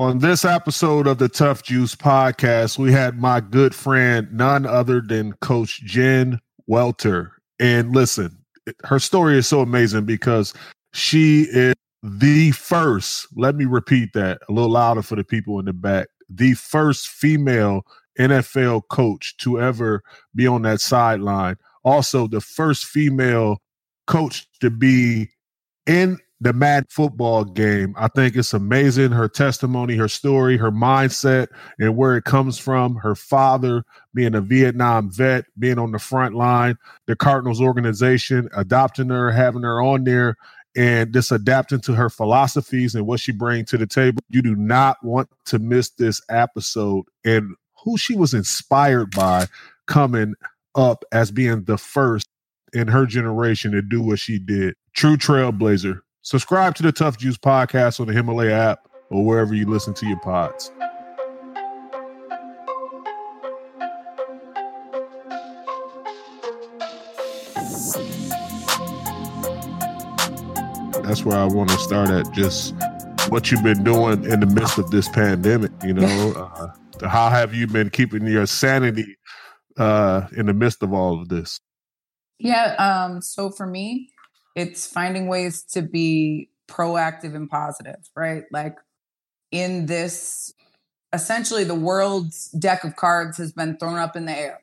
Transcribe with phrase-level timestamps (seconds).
[0.00, 5.00] On this episode of the Tuff Juice podcast, we had my good friend, none other
[5.00, 7.30] than Coach Jen Welter.
[7.60, 8.36] And listen,
[8.82, 10.52] her story is so amazing because
[10.94, 15.66] she is the first, let me repeat that a little louder for the people in
[15.66, 17.86] the back, the first female
[18.18, 20.02] NFL coach to ever
[20.34, 21.54] be on that sideline.
[21.84, 23.58] Also, the first female
[24.08, 25.30] coach to be
[25.86, 27.94] in the Madden football game.
[27.96, 29.12] I think it's amazing.
[29.12, 32.96] Her testimony, her story, her mindset, and where it comes from.
[32.96, 33.82] Her father
[34.12, 39.62] being a Vietnam vet, being on the front line, the Cardinals organization adopting her, having
[39.62, 40.36] her on there,
[40.76, 44.22] and just adapting to her philosophies and what she brings to the table.
[44.28, 49.46] You do not want to miss this episode and who she was inspired by
[49.86, 50.34] coming
[50.74, 52.26] up as being the first
[52.74, 54.74] in her generation to do what she did.
[54.92, 56.00] True trailblazer.
[56.24, 60.06] Subscribe to the Tuff Juice podcast on the Himalaya app or wherever you listen to
[60.06, 60.72] your pods.
[71.02, 72.74] That's where I want to start at just
[73.28, 75.72] what you've been doing in the midst of this pandemic.
[75.84, 76.32] You know,
[77.02, 79.18] uh, how have you been keeping your sanity
[79.76, 81.60] uh, in the midst of all of this?
[82.38, 82.76] Yeah.
[82.76, 84.08] Um, so for me,
[84.54, 88.44] it's finding ways to be proactive and positive, right?
[88.50, 88.76] Like
[89.50, 90.52] in this,
[91.12, 94.60] essentially, the world's deck of cards has been thrown up in the air,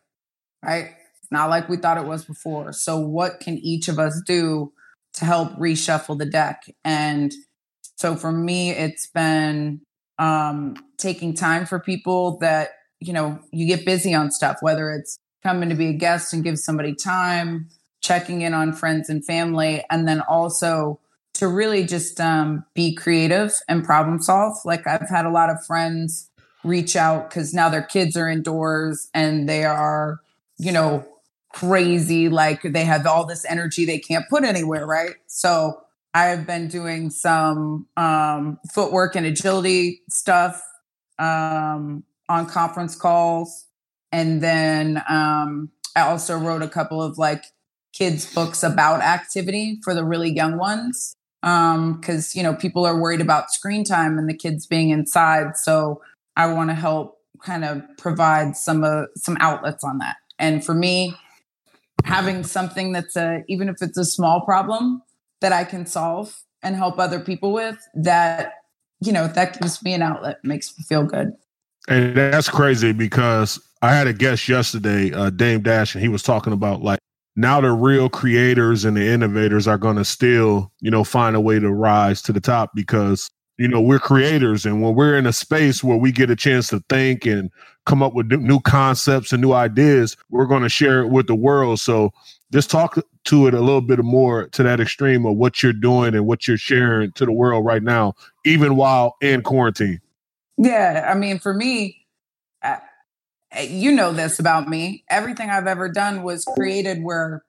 [0.64, 0.92] right?
[1.30, 2.74] Not like we thought it was before.
[2.74, 4.74] So, what can each of us do
[5.14, 6.64] to help reshuffle the deck?
[6.84, 7.34] And
[7.96, 9.82] so, for me, it's been
[10.20, 15.18] um, taking time for people that, you know, you get busy on stuff, whether it's
[15.42, 17.70] coming to be a guest and give somebody time,
[18.02, 21.00] checking in on friends and family, and then also
[21.34, 24.58] to really just um, be creative and problem solve.
[24.66, 26.30] Like I've had a lot of friends
[26.64, 30.20] reach out because now their kids are indoors and they are,
[30.58, 31.08] you know,
[31.54, 32.30] crazy.
[32.30, 35.16] Like they have all this energy they can't put anywhere, right?
[35.28, 35.82] So
[36.14, 40.62] I've been doing some um, footwork and agility stuff
[41.18, 43.66] um, on conference calls.
[44.12, 47.46] And then um, I also wrote a couple of like
[47.94, 53.00] kids books about activity for the really young ones because um, you know people are
[53.00, 55.58] worried about screen time and the kids being inside.
[55.58, 56.02] So
[56.38, 60.18] i want to help kind of provide some uh, some outlets on that.
[60.40, 61.16] And for me
[62.04, 65.02] having something that's a even if it's a small problem
[65.40, 68.54] that i can solve and help other people with that
[69.02, 71.34] you know that gives me an outlet makes me feel good.
[71.88, 76.24] And that's crazy because i had a guest yesterday uh, dame dash and he was
[76.24, 77.00] talking about like
[77.36, 81.42] now the real creators and the innovators are going to still, you know, find a
[81.42, 84.66] way to rise to the top because, you know, we're creators.
[84.66, 87.50] And when we're in a space where we get a chance to think and
[87.86, 91.36] come up with new concepts and new ideas, we're going to share it with the
[91.36, 91.80] world.
[91.80, 92.12] So
[92.52, 96.14] just talk to it a little bit more to that extreme of what you're doing
[96.14, 98.14] and what you're sharing to the world right now,
[98.46, 100.02] even while in quarantine.
[100.58, 101.08] Yeah.
[101.10, 102.01] I mean, for me,
[103.60, 105.04] you know this about me.
[105.10, 107.44] Everything I've ever done was created where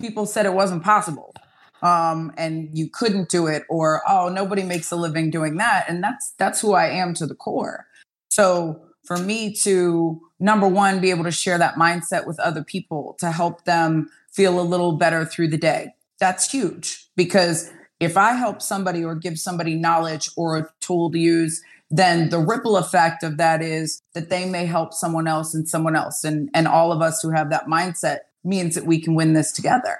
[0.00, 1.34] people said it wasn't possible.
[1.82, 5.84] Um, and you couldn't do it, or oh, nobody makes a living doing that.
[5.88, 7.86] And that's that's who I am to the core.
[8.30, 13.16] So for me to number one, be able to share that mindset with other people
[13.18, 15.94] to help them feel a little better through the day.
[16.18, 17.70] That's huge because
[18.04, 22.38] if I help somebody or give somebody knowledge or a tool to use then the
[22.38, 26.24] ripple effect of that is that they may help someone else and someone else.
[26.24, 29.52] And, and all of us who have that mindset means that we can win this
[29.52, 29.98] together.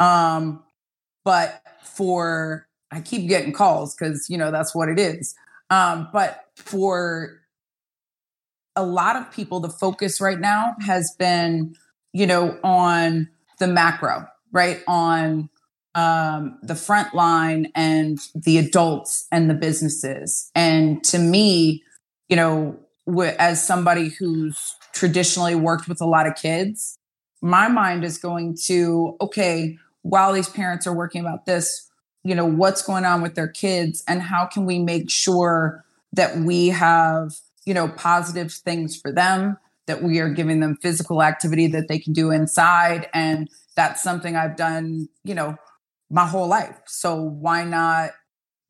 [0.00, 0.62] Um,
[1.22, 5.34] but for, I keep getting calls because, you know, that's what it is.
[5.68, 7.40] Um, but for
[8.74, 11.76] a lot of people, the focus right now has been,
[12.14, 13.28] you know, on
[13.58, 14.82] the macro, right?
[14.88, 15.50] On
[15.94, 20.50] um, the front line and the adults and the businesses.
[20.54, 21.82] And to me,
[22.28, 22.76] you know,
[23.06, 26.96] w- as somebody who's traditionally worked with a lot of kids,
[27.40, 31.90] my mind is going to, okay, while these parents are working about this,
[32.24, 36.38] you know, what's going on with their kids and how can we make sure that
[36.38, 37.34] we have,
[37.66, 41.98] you know, positive things for them, that we are giving them physical activity that they
[41.98, 43.08] can do inside.
[43.12, 45.56] And that's something I've done, you know,
[46.14, 46.78] my whole life.
[46.86, 48.10] So why not,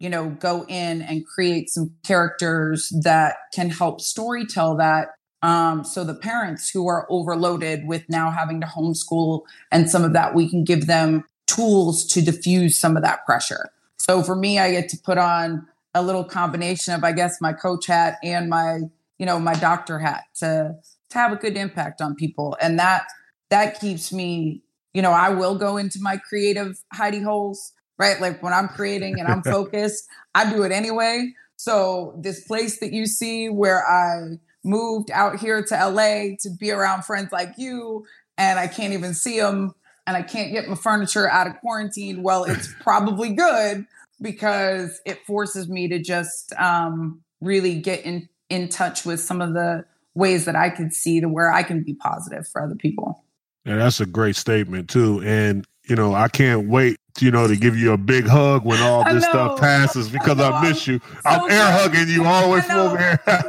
[0.01, 5.09] you know, go in and create some characters that can help story tell that.
[5.43, 10.15] Um, so the parents who are overloaded with now having to homeschool and some of
[10.15, 13.69] that, we can give them tools to diffuse some of that pressure.
[13.99, 17.53] So for me, I get to put on a little combination of, I guess, my
[17.53, 18.81] coach hat and my,
[19.19, 20.77] you know, my doctor hat to
[21.11, 22.57] to have a good impact on people.
[22.61, 23.05] And that
[23.51, 24.63] that keeps me,
[24.95, 28.21] you know, I will go into my creative hidey holes, right?
[28.21, 31.33] Like when I'm creating and I'm focused, I do it anyway.
[31.57, 36.71] So this place that you see where I moved out here to LA to be
[36.71, 38.07] around friends like you
[38.39, 39.75] and I can't even see them
[40.07, 43.87] and I can't get my furniture out of quarantine, well, it's probably good
[44.21, 49.55] because it forces me to just um, really get in in touch with some of
[49.55, 53.24] the ways that I could see to where I can be positive for other people.
[53.65, 55.23] And that's a great statement too.
[55.25, 58.81] And you know, I can't wait, you know, to give you a big hug when
[58.81, 60.99] all this stuff passes because I, I miss you.
[60.99, 63.21] So I'm air hugging you all the way from over here.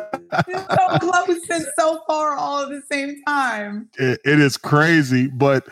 [0.50, 3.90] so close and so far all at the same time.
[3.98, 5.68] It, it is crazy, but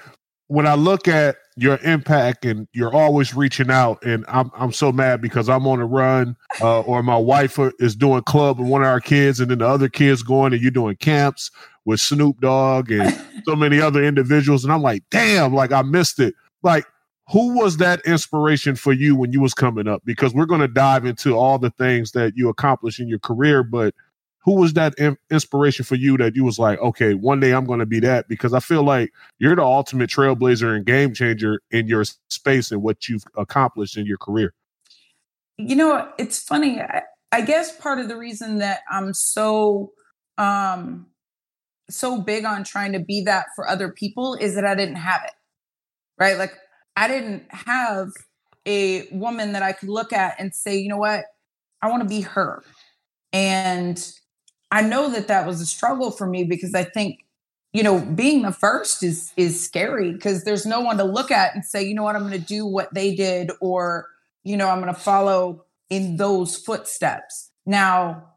[0.48, 4.92] when I look at your impact and you're always reaching out, and I'm I'm so
[4.92, 8.81] mad because I'm on a run, uh, or my wife is doing club with one
[8.81, 11.51] of our kids, and then the other kids going, and you're doing camps
[11.86, 16.20] with Snoop Dogg and so many other individuals, and I'm like, damn, like I missed
[16.20, 16.34] it.
[16.62, 16.86] Like,
[17.30, 20.02] who was that inspiration for you when you was coming up?
[20.06, 23.64] Because we're going to dive into all the things that you accomplished in your career,
[23.64, 23.94] but
[24.44, 24.94] who was that
[25.32, 28.28] inspiration for you that you was like, okay, one day I'm going to be that?
[28.28, 32.84] Because I feel like you're the ultimate trailblazer and game changer in your space and
[32.84, 34.54] what you've accomplished in your career.
[35.58, 36.82] You know, it's funny.
[36.82, 39.94] I, I guess part of the reason that I'm so
[40.38, 41.06] um
[41.94, 45.22] so big on trying to be that for other people is that I didn't have
[45.25, 45.34] it.
[46.19, 46.38] Right?
[46.38, 46.54] Like
[46.95, 48.10] I didn't have
[48.66, 51.25] a woman that I could look at and say, you know what?
[51.81, 52.63] I want to be her.
[53.34, 54.13] And
[54.72, 57.19] I know that that was a struggle for me because I think,
[57.74, 61.56] you know, being the first is is scary because there's no one to look at
[61.56, 64.07] and say, you know what, I'm going to do what they did or,
[64.44, 67.51] you know, I'm going to follow in those footsteps.
[67.66, 68.33] Now,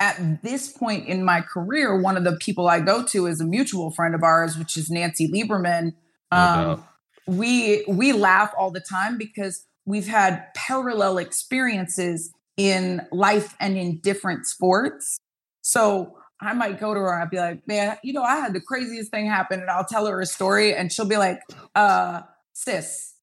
[0.00, 3.44] at this point in my career, one of the people I go to is a
[3.44, 5.94] mutual friend of ours, which is Nancy Lieberman.
[6.32, 6.84] Um,
[7.26, 13.98] we we laugh all the time because we've had parallel experiences in life and in
[13.98, 15.18] different sports.
[15.62, 18.52] So I might go to her and I'd be like, man, you know, I had
[18.52, 21.40] the craziest thing happen and I'll tell her a story and she'll be like,
[21.74, 23.13] uh, sis,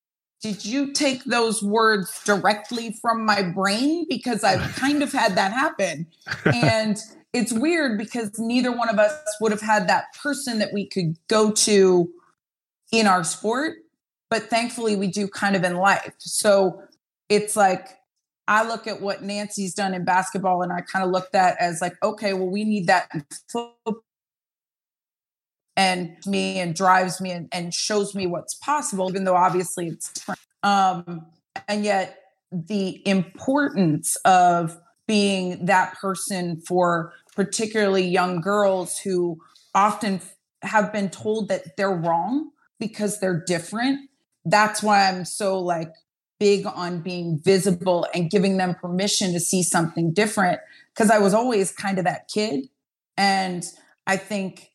[0.41, 4.05] did you take those words directly from my brain?
[4.09, 6.07] Because I've kind of had that happen.
[6.45, 6.97] And
[7.33, 11.17] it's weird because neither one of us would have had that person that we could
[11.27, 12.09] go to
[12.91, 13.77] in our sport.
[14.29, 16.13] But thankfully, we do kind of in life.
[16.19, 16.81] So
[17.29, 17.87] it's like,
[18.47, 21.79] I look at what Nancy's done in basketball and I kind of looked at as
[21.79, 23.09] like, okay, well, we need that
[25.77, 30.11] and me and drives me and, and, shows me what's possible, even though obviously it's
[30.11, 30.39] different.
[30.63, 31.25] Um,
[31.67, 32.17] and yet
[32.51, 34.77] the importance of
[35.07, 39.39] being that person for particularly young girls who
[39.73, 40.21] often
[40.61, 44.09] have been told that they're wrong because they're different.
[44.45, 45.93] That's why I'm so like
[46.39, 50.59] big on being visible and giving them permission to see something different
[50.93, 52.67] because I was always kind of that kid.
[53.15, 53.63] And
[54.07, 54.70] I think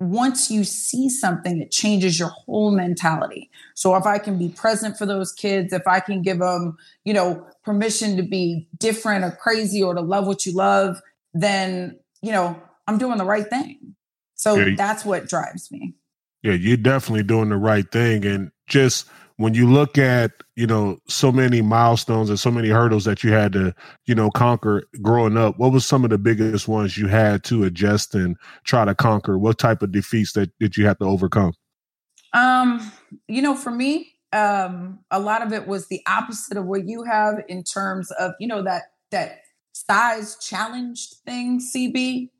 [0.00, 3.50] once you see something, it changes your whole mentality.
[3.74, 7.14] So if I can be present for those kids, if I can give them, you
[7.14, 11.00] know, permission to be different or crazy or to love what you love,
[11.32, 13.94] then, you know, I'm doing the right thing.
[14.34, 14.74] So yeah.
[14.76, 15.94] that's what drives me.
[16.42, 18.26] Yeah, you're definitely doing the right thing.
[18.26, 23.04] And just when you look at you know so many milestones and so many hurdles
[23.04, 23.74] that you had to
[24.06, 27.64] you know conquer growing up what was some of the biggest ones you had to
[27.64, 29.38] adjust and try to conquer?
[29.38, 31.54] What type of defeats that did you have to overcome?
[32.32, 32.92] Um
[33.28, 37.04] you know for me um a lot of it was the opposite of what you
[37.04, 39.40] have in terms of you know that that
[39.72, 42.30] size challenged thing cb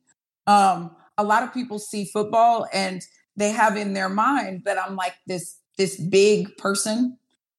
[0.47, 3.01] um a lot of people see football and
[3.37, 7.17] they have in their mind that i'm like this this big person.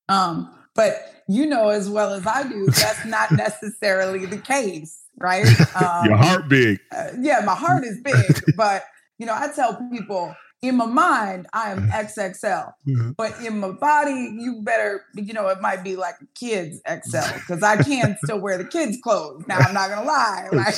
[0.09, 5.47] Um, but you know as well as I do, that's not necessarily the case, right?
[5.77, 6.81] Um, Your heart big.
[6.91, 8.85] Uh, yeah, my heart is big, but
[9.19, 13.11] you know, I tell people in my mind I am XXL, mm-hmm.
[13.13, 17.35] but in my body, you better, you know, it might be like a kid's XL
[17.35, 19.45] because I can still wear the kids' clothes.
[19.47, 20.77] Now I'm not gonna lie, like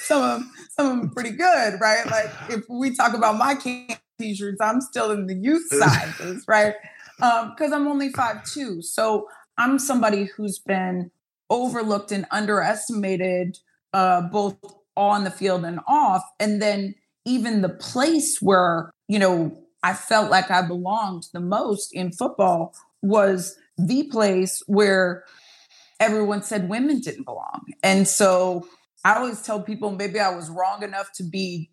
[0.00, 2.06] some of them, some of them pretty good, right?
[2.10, 4.60] Like if we talk about my camp t-shirts.
[4.60, 6.74] I'm still in the youth sizes, right?
[7.16, 8.82] Because um, I'm only five two.
[8.82, 11.10] So I'm somebody who's been
[11.48, 13.58] overlooked and underestimated
[13.92, 14.56] uh, both
[14.96, 16.22] on the field and off.
[16.40, 16.94] And then
[17.24, 22.74] even the place where, you know, I felt like I belonged the most in football
[23.02, 25.24] was the place where
[26.00, 27.66] everyone said women didn't belong.
[27.82, 28.66] And so
[29.04, 31.70] I always tell people maybe I was wrong enough to be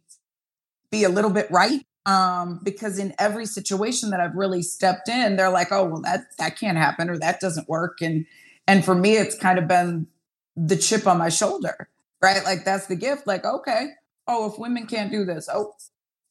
[0.91, 1.83] be a little bit right.
[2.05, 6.25] Um, because in every situation that I've really stepped in, they're like, oh, well, that
[6.37, 8.01] that can't happen or that doesn't work.
[8.01, 8.25] And
[8.67, 10.07] and for me, it's kind of been
[10.55, 11.89] the chip on my shoulder,
[12.21, 12.43] right?
[12.43, 13.25] Like that's the gift.
[13.25, 13.89] Like, okay,
[14.27, 15.73] oh, if women can't do this, oh,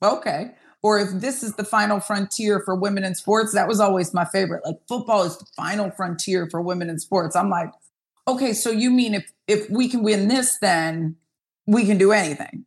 [0.02, 0.52] okay.
[0.82, 4.24] Or if this is the final frontier for women in sports, that was always my
[4.24, 4.64] favorite.
[4.66, 7.36] Like football is the final frontier for women in sports.
[7.36, 7.70] I'm like,
[8.26, 11.16] okay, so you mean if if we can win this, then
[11.66, 12.64] we can do anything.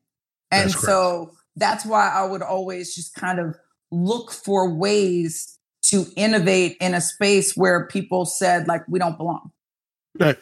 [0.51, 3.55] And so that's why I would always just kind of
[3.91, 9.51] look for ways to innovate in a space where people said like we don't belong.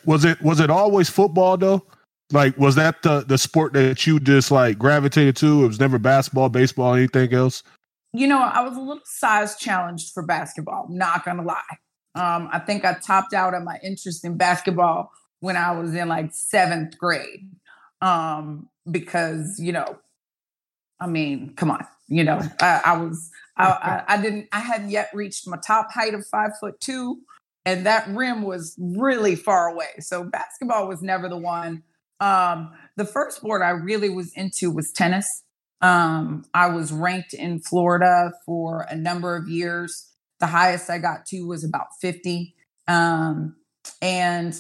[0.06, 1.86] Was it was it always football though?
[2.32, 5.66] Like was that the the sport that you just like gravitated to?
[5.66, 7.64] It was never basketball, baseball, anything else?
[8.14, 11.62] You know, I was a little size challenged for basketball, not gonna lie.
[12.16, 16.08] Um, I think I topped out on my interest in basketball when I was in
[16.08, 17.50] like seventh grade.
[18.02, 19.98] Um, because, you know,
[21.04, 23.66] I mean, come on, you know, I, I was, I,
[24.08, 27.20] I, I, didn't, I hadn't yet reached my top height of five foot two,
[27.66, 29.90] and that rim was really far away.
[30.00, 31.84] So basketball was never the one.
[32.22, 35.44] Um, the first sport I really was into was tennis.
[35.82, 40.10] Um, I was ranked in Florida for a number of years.
[40.40, 42.56] The highest I got to was about 50.
[42.88, 43.58] Um,
[44.02, 44.56] and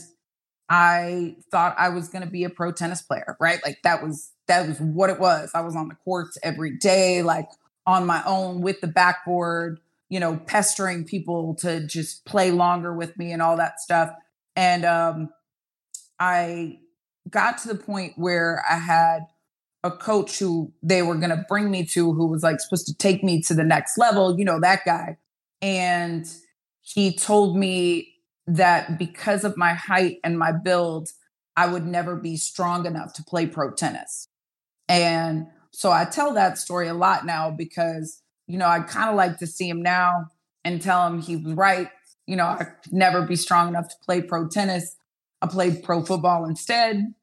[0.70, 3.60] I thought I was going to be a pro tennis player, right?
[3.64, 5.52] Like that was that was what it was.
[5.54, 7.48] I was on the courts every day, like
[7.86, 9.80] on my own with the backboard,
[10.10, 14.12] you know, pestering people to just play longer with me and all that stuff.
[14.56, 15.30] And um,
[16.20, 16.80] I
[17.30, 19.22] got to the point where I had
[19.84, 22.96] a coach who they were going to bring me to who was like supposed to
[22.96, 25.18] take me to the next level, you know, that guy.
[25.62, 26.26] And
[26.82, 28.13] he told me
[28.48, 31.10] that because of my height and my build,
[31.56, 34.28] I would never be strong enough to play pro tennis.
[34.90, 39.16] And so I tell that story a lot now because, you know, I kind of
[39.16, 40.28] like to see him now
[40.64, 41.90] and tell him he was right.
[42.28, 44.96] You know, I'd never be strong enough to play pro tennis.
[45.42, 47.14] I played pro football instead.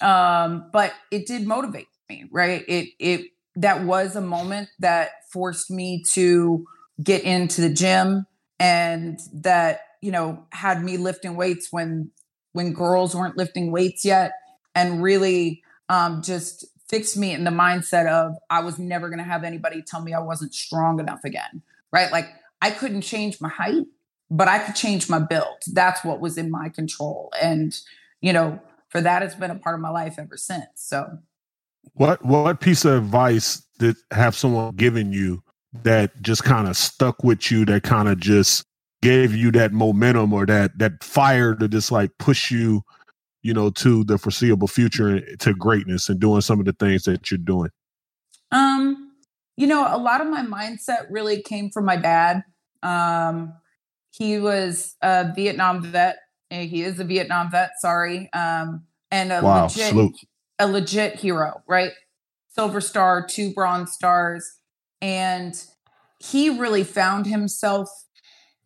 [0.00, 2.64] Um, but it did motivate me, right?
[2.68, 3.26] It it
[3.56, 6.66] that was a moment that forced me to
[7.02, 8.26] get into the gym
[8.58, 12.10] and that you know had me lifting weights when
[12.52, 14.32] when girls weren't lifting weights yet
[14.74, 19.24] and really um, just fixed me in the mindset of i was never going to
[19.24, 22.12] have anybody tell me i wasn't strong enough again right?
[22.12, 22.28] Like
[22.60, 23.86] i couldn't change my height
[24.30, 25.62] but i could change my build.
[25.72, 27.32] That's what was in my control.
[27.40, 27.74] And
[28.20, 31.18] you know for that it's been a part of my life ever since so.
[31.94, 35.42] What what piece of advice did have someone given you
[35.82, 38.64] that just kind of stuck with you that kind of just
[39.04, 42.82] gave you that momentum or that that fire to just like push you
[43.42, 47.30] you know to the foreseeable future to greatness and doing some of the things that
[47.30, 47.68] you're doing?
[48.50, 49.12] Um
[49.58, 52.44] you know a lot of my mindset really came from my dad.
[52.82, 53.52] Um
[54.10, 56.16] he was a vietnam vet.
[56.48, 58.30] He is a vietnam vet sorry.
[58.32, 60.16] Um and a wow, legit salute.
[60.58, 61.92] a legit hero right?
[62.48, 64.60] Silver star two bronze stars.
[65.02, 65.62] And
[66.20, 67.90] he really found himself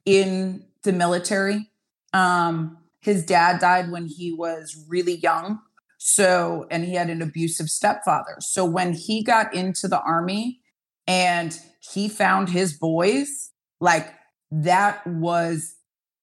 [0.08, 1.70] in the military.
[2.14, 5.60] Um, his dad died when he was really young.
[5.98, 8.36] So, and he had an abusive stepfather.
[8.40, 10.60] So, when he got into the army
[11.06, 11.58] and
[11.92, 13.50] he found his boys,
[13.80, 14.14] like
[14.50, 15.76] that was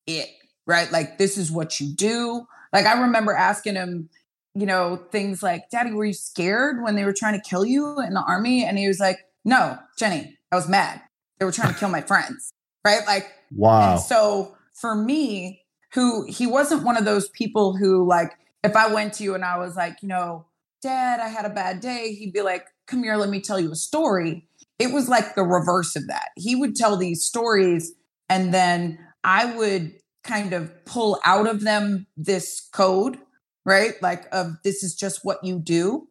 [0.08, 0.30] it,
[0.66, 0.92] right?
[0.92, 2.48] Like, this is what you do.
[2.74, 4.10] Like, I remember asking him,
[4.56, 8.00] you know, things like, Daddy, were you scared when they were trying to kill you
[8.00, 8.64] in the army?
[8.66, 11.02] And he was like, No, Jenny, I was mad.
[11.38, 12.52] They were trying to kill my friends,
[12.84, 13.06] right?
[13.06, 13.98] Like, wow.
[13.98, 15.62] so for me,
[15.94, 18.32] who he wasn't one of those people who, like,
[18.64, 20.46] if I went to you and I was like, you know,
[20.82, 23.72] Dad, I had a bad day, he'd be like, Come here, let me tell you
[23.72, 24.48] a story.
[24.78, 26.30] It was like the reverse of that.
[26.36, 27.94] He would tell these stories,
[28.30, 33.18] and then I would kind of pull out of them this code,
[33.66, 34.00] right?
[34.04, 36.10] Like, of this is just what you do.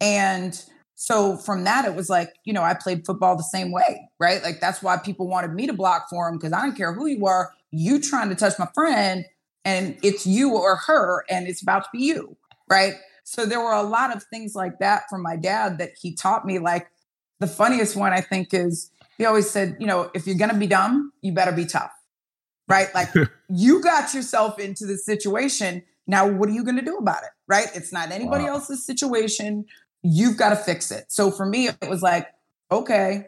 [0.00, 0.62] And
[1.02, 4.42] so from that, it was like, you know, I played football the same way, right?
[4.42, 7.06] Like that's why people wanted me to block for him because I don't care who
[7.06, 9.24] you are, you trying to touch my friend
[9.64, 12.36] and it's you or her and it's about to be you,
[12.68, 12.96] right?
[13.24, 16.44] So there were a lot of things like that from my dad that he taught
[16.44, 16.58] me.
[16.58, 16.90] Like
[17.38, 20.58] the funniest one I think is he always said, you know, if you're going to
[20.58, 21.92] be dumb, you better be tough,
[22.68, 22.94] right?
[22.94, 23.08] Like
[23.48, 25.82] you got yourself into this situation.
[26.06, 27.30] Now, what are you going to do about it?
[27.48, 27.68] Right?
[27.74, 28.50] It's not anybody wow.
[28.50, 29.64] else's situation
[30.02, 31.06] you've got to fix it.
[31.08, 32.26] So for me, it was like,
[32.70, 33.26] okay,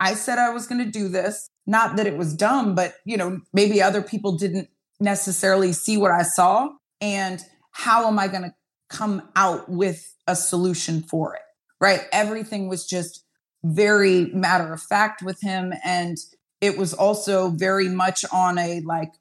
[0.00, 1.48] I said I was going to do this.
[1.66, 4.68] Not that it was dumb, but you know, maybe other people didn't
[5.00, 6.70] necessarily see what I saw.
[7.00, 7.42] and
[7.72, 8.54] how am I going to
[8.88, 11.42] come out with a solution for it?
[11.78, 12.06] Right.
[12.10, 13.22] Everything was just
[13.62, 15.74] very matter of fact with him.
[15.84, 16.16] And
[16.62, 19.12] it was also very much on a like,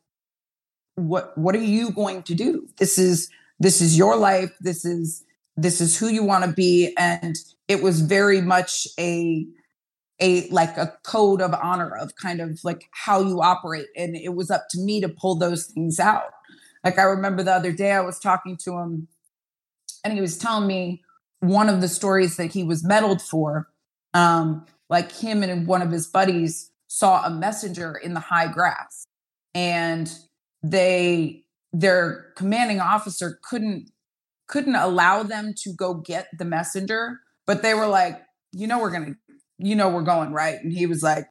[0.95, 2.69] what what are you going to do?
[2.77, 4.55] This is this is your life.
[4.61, 5.25] This is
[5.57, 6.93] this is who you want to be.
[6.97, 9.45] And it was very much a
[10.21, 13.88] a like a code of honor of kind of like how you operate.
[13.95, 16.31] And it was up to me to pull those things out.
[16.83, 19.07] Like I remember the other day I was talking to him
[20.03, 21.03] and he was telling me
[21.39, 23.67] one of the stories that he was medaled for.
[24.13, 29.05] Um, like him and one of his buddies saw a messenger in the high grass
[29.53, 30.12] and
[30.63, 31.43] they
[31.74, 33.91] their commanding officer couldn't
[34.47, 38.21] couldn't allow them to go get the messenger but they were like
[38.51, 39.15] you know we're gonna
[39.57, 41.25] you know we're going right and he was like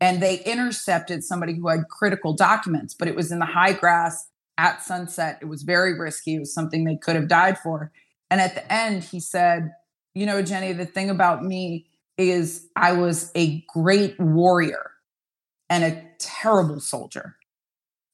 [0.00, 4.28] and they intercepted somebody who had critical documents but it was in the high grass
[4.58, 5.38] at sunset.
[5.40, 6.36] It was very risky.
[6.36, 7.90] It was something they could have died for.
[8.30, 9.72] And at the end, he said,
[10.14, 11.86] You know, Jenny, the thing about me
[12.18, 14.90] is I was a great warrior
[15.68, 17.36] and a terrible soldier.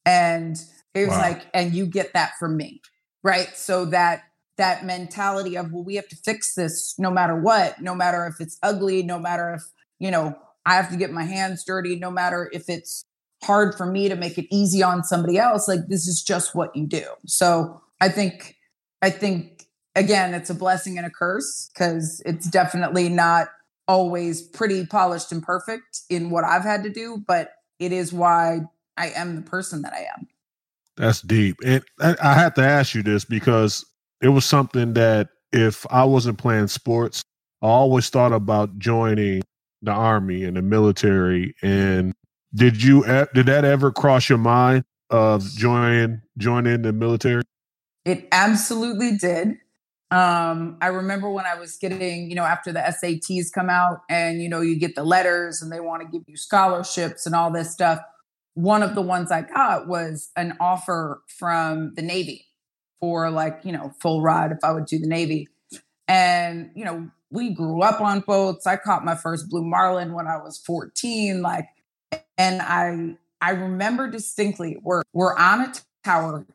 [0.05, 0.57] And
[0.93, 1.21] it was wow.
[1.21, 2.81] like, and you get that from me.
[3.23, 3.55] Right.
[3.55, 4.23] So that
[4.57, 8.41] that mentality of, well, we have to fix this no matter what, no matter if
[8.41, 9.63] it's ugly, no matter if,
[9.99, 13.05] you know, I have to get my hands dirty, no matter if it's
[13.43, 16.75] hard for me to make it easy on somebody else like this is just what
[16.75, 18.57] you do so i think
[19.01, 23.47] i think again it's a blessing and a curse because it's definitely not
[23.87, 28.59] always pretty polished and perfect in what i've had to do but it is why
[28.97, 30.27] i am the person that i am
[30.99, 33.83] that's deep and i had to ask you this because
[34.21, 37.23] it was something that if i wasn't playing sports
[37.63, 39.41] i always thought about joining
[39.81, 42.13] the army and the military and
[42.53, 43.03] did you
[43.33, 47.43] did that ever cross your mind of joining joining the military?
[48.05, 49.57] It absolutely did.
[50.11, 54.41] Um, I remember when I was getting, you know, after the SATs come out and
[54.41, 57.51] you know you get the letters and they want to give you scholarships and all
[57.51, 57.99] this stuff.
[58.59, 62.45] One of the ones I got was an offer from the Navy
[62.99, 65.47] for like, you know, full ride if I would do the Navy.
[66.07, 68.67] And, you know, we grew up on boats.
[68.67, 71.41] I caught my first blue marlin when I was 14.
[71.41, 71.67] Like
[72.37, 76.45] and I I remember distinctly we're we're on a tower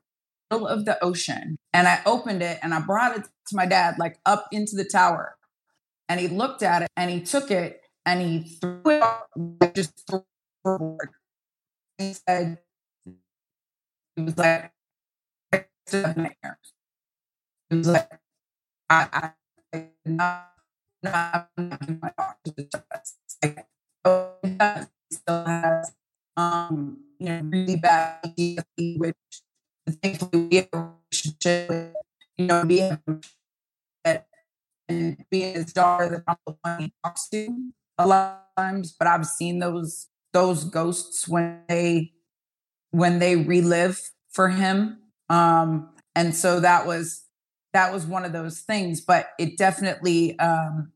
[0.51, 3.97] middle of the ocean and I opened it and I brought it to my dad
[3.99, 5.37] like up into the tower
[6.09, 8.81] and he looked at it and he took it and he threw
[9.61, 10.11] it just
[10.65, 11.11] overboard.
[11.99, 12.59] He said
[14.17, 14.73] he was like
[15.53, 16.75] I still have nightmares.
[17.71, 18.11] He was like
[18.91, 19.33] I
[19.73, 20.51] I not
[21.03, 22.71] not my doctor's
[23.43, 23.67] like,
[24.05, 24.35] oh,
[25.11, 25.93] still has,
[26.37, 29.17] um, you know, really bad PTSD, which
[30.03, 30.79] thankfully we have a
[31.13, 31.95] relationship with,
[32.37, 32.99] you know, being
[34.05, 34.27] that
[34.89, 37.49] and being his daughter that I'm the one he talks to
[37.99, 42.13] a lot of times, but I've seen those those ghosts when they
[42.91, 43.99] when they relive
[44.31, 44.99] for him.
[45.31, 47.23] Um, and so that was
[47.73, 50.93] that was one of those things, but it definitely um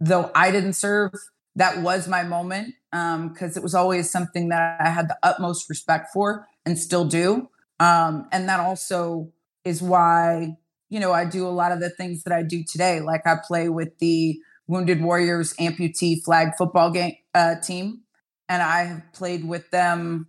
[0.00, 1.12] though I didn't serve
[1.56, 5.68] that was my moment because um, it was always something that I had the utmost
[5.68, 7.48] respect for and still do.
[7.80, 9.32] Um, and that also
[9.64, 10.56] is why,
[10.88, 13.00] you know, I do a lot of the things that I do today.
[13.00, 18.02] Like I play with the Wounded Warriors amputee flag football game uh, team,
[18.48, 20.28] and I have played with them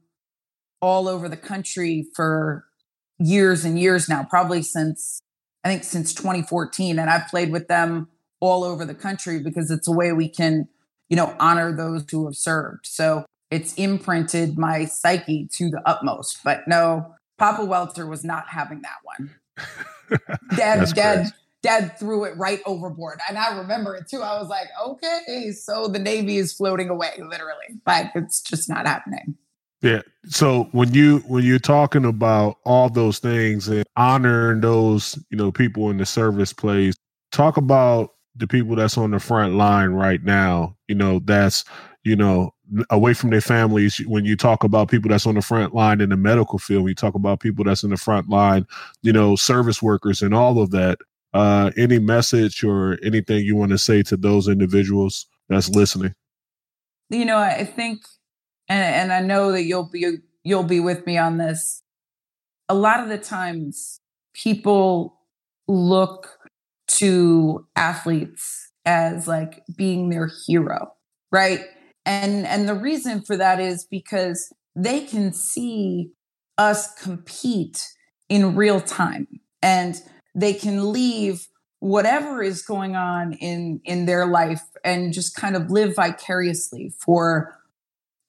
[0.81, 2.65] all over the country for
[3.19, 5.21] years and years now, probably since
[5.63, 6.97] I think since 2014.
[6.97, 8.09] And I've played with them
[8.39, 10.67] all over the country because it's a way we can
[11.11, 12.87] you know, honor those who have served.
[12.87, 16.39] So it's imprinted my psyche to the utmost.
[16.41, 19.31] But no, Papa Welter was not having that one.
[20.55, 23.19] dad, dad, dad threw it right overboard.
[23.27, 24.21] And I remember it too.
[24.21, 27.79] I was like, okay, so the Navy is floating away, literally.
[27.85, 29.35] but it's just not happening.
[29.81, 30.01] Yeah.
[30.27, 35.51] So when you when you're talking about all those things and honoring those, you know,
[35.51, 36.93] people in the service place,
[37.31, 41.65] talk about the people that's on the front line right now, you know, that's,
[42.03, 42.53] you know,
[42.89, 43.97] away from their families.
[44.05, 46.95] When you talk about people that's on the front line in the medical field, you
[46.95, 48.65] talk about people that's in the front line,
[49.01, 50.99] you know, service workers and all of that.
[51.33, 56.13] Uh, any message or anything you want to say to those individuals that's listening?
[57.09, 58.01] You know, I think,
[58.67, 61.83] and, and I know that you'll be you'll be with me on this.
[62.67, 63.99] A lot of the times,
[64.33, 65.19] people
[65.67, 66.37] look
[66.87, 70.93] to athletes as like being their hero,
[71.31, 71.61] right?
[72.05, 76.11] And and the reason for that is because they can see
[76.57, 77.87] us compete
[78.29, 79.27] in real time
[79.61, 80.01] and
[80.33, 81.47] they can leave
[81.79, 87.57] whatever is going on in in their life and just kind of live vicariously for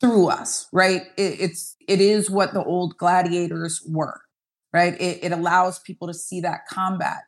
[0.01, 1.03] through us right?
[1.17, 4.23] It, it's it is what the old gladiators were
[4.73, 4.99] right?
[4.99, 7.25] It, it allows people to see that combat.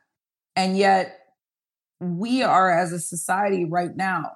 [0.55, 1.19] And yet
[1.99, 4.31] we are as a society right now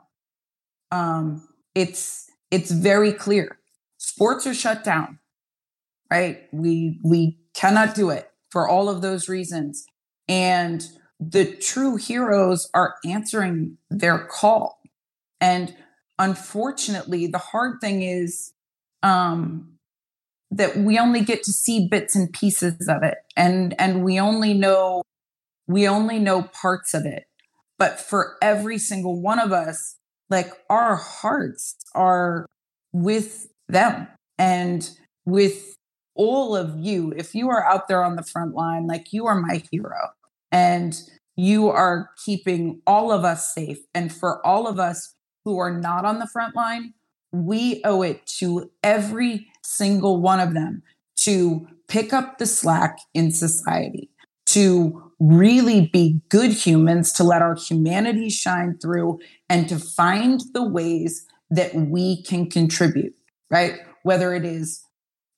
[0.91, 3.57] um it's it's very clear.
[3.97, 5.17] Sports are shut down
[6.11, 6.47] right?
[6.51, 9.85] We we cannot do it for all of those reasons
[10.29, 10.87] and
[11.19, 14.79] the true heroes are answering their call.
[15.41, 15.75] And
[16.17, 18.53] unfortunately, the hard thing is
[19.03, 19.73] um,
[20.51, 24.53] that we only get to see bits and pieces of it, and and we only
[24.53, 25.03] know
[25.67, 27.25] we only know parts of it.
[27.77, 29.95] But for every single one of us,
[30.29, 32.45] like our hearts are
[32.91, 34.89] with them and
[35.25, 35.77] with
[36.15, 37.13] all of you.
[37.15, 40.09] If you are out there on the front line, like you are my hero
[40.51, 40.99] and
[41.35, 43.79] you are keeping all of us safe.
[43.93, 46.93] And for all of us who are not on the front line,
[47.31, 50.83] we owe it to every single one of them
[51.17, 54.09] to pick up the slack in society,
[54.47, 60.67] to really be good humans, to let our humanity shine through, and to find the
[60.67, 63.13] ways that we can contribute,
[63.49, 63.79] right?
[64.03, 64.83] Whether it is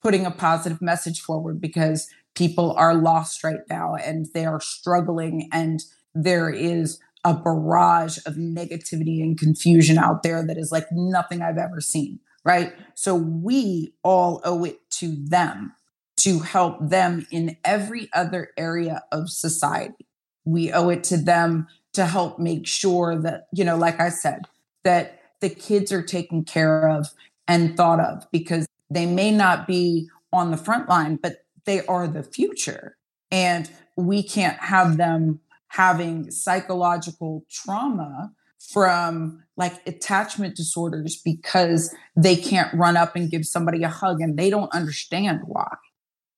[0.02, 5.50] putting a positive message forward because people are lost right now and they are struggling
[5.52, 5.82] and
[6.14, 11.58] there is a barrage of negativity and confusion out there that is like nothing I've
[11.58, 12.74] ever seen, right?
[12.96, 15.74] So we all owe it to them
[16.18, 20.08] to help them in every other area of society.
[20.46, 24.46] We owe it to them to help make sure that, you know, like I said,
[24.84, 27.08] that the kids are taken care of
[27.48, 32.08] and thought of because they may not be on the front line, but they are
[32.08, 32.98] the future.
[33.32, 38.32] And we can't have them having psychological trauma
[38.72, 44.38] from like attachment disorders because they can't run up and give somebody a hug and
[44.38, 45.76] they don't understand why.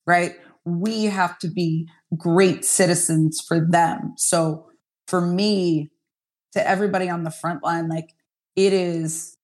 [0.06, 0.36] Right.
[0.66, 4.14] We have to be great citizens for them.
[4.18, 4.68] So
[5.08, 5.90] for me,
[6.54, 8.10] to everybody on the front line, like
[8.56, 9.36] it is,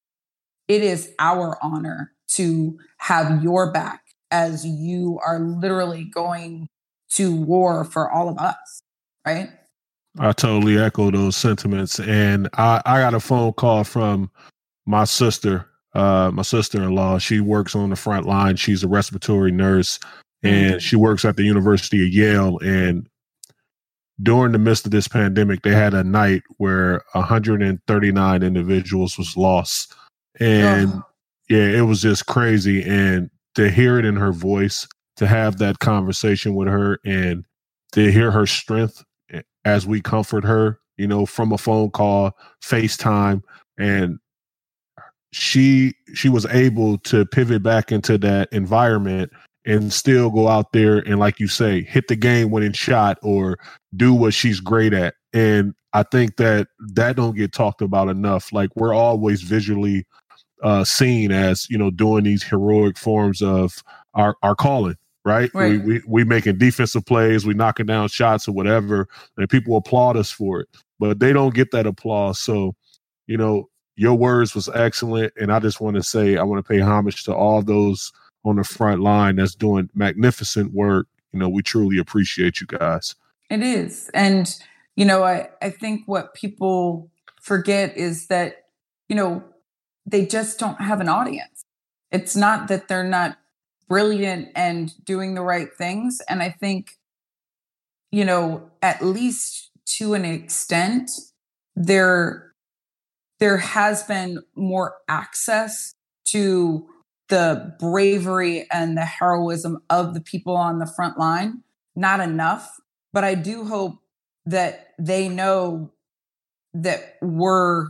[0.68, 6.68] it is our honor to have your back as you are literally going
[7.12, 8.82] to war for all of us,
[9.26, 9.50] right?
[10.18, 12.00] I totally echo those sentiments.
[12.00, 14.30] And I, I got a phone call from
[14.86, 17.18] my sister, uh, my sister in law.
[17.20, 18.56] She works on the front line.
[18.56, 20.00] She's a respiratory nurse
[20.44, 20.78] and mm-hmm.
[20.80, 22.58] she works at the University of Yale.
[22.60, 23.08] And
[24.22, 29.94] during the midst of this pandemic, they had a night where 139 individuals was lost.
[30.40, 31.04] And oh.
[31.50, 32.84] yeah, it was just crazy.
[32.84, 37.44] And to hear it in her voice, to have that conversation with her and
[37.92, 42.32] to hear her strength eh, as we comfort her, you know, from a phone call,
[42.64, 43.42] FaceTime,
[43.78, 44.18] and
[45.34, 49.30] she she was able to pivot back into that environment
[49.66, 53.58] and still go out there and like you say hit the game winning shot or
[53.94, 55.16] do what she's great at.
[55.34, 58.54] And i think that that don't get talked about enough.
[58.54, 60.06] Like we're always visually
[60.64, 65.84] uh, seen as you know doing these heroic forms of our our calling right, right.
[65.84, 70.18] We, we we making defensive plays we knocking down shots or whatever and people applaud
[70.18, 70.68] us for it
[71.00, 72.38] but they don't get that applause.
[72.38, 72.76] So
[73.26, 76.68] you know your words was excellent and i just want to say i want to
[76.68, 78.14] pay homage to all those
[78.46, 81.08] on the front line that's doing magnificent work.
[81.34, 83.16] You know we truly appreciate you guys.
[83.50, 84.54] It is and
[84.96, 87.10] you know i i think what people
[87.42, 88.66] forget is that
[89.08, 89.44] you know
[90.06, 91.66] they just don't have an audience.
[92.12, 93.38] It's not that they're not
[93.88, 96.22] brilliant and doing the right things.
[96.30, 96.92] And I think,
[98.12, 101.12] you know, at least to an extent,
[101.76, 102.46] there
[103.40, 106.86] there has been more access to
[107.30, 111.64] the bravery and the heroism of the people on the front line.
[111.96, 112.80] Not enough,
[113.14, 114.00] but I do hope
[114.46, 115.92] that they know
[116.74, 117.88] that we're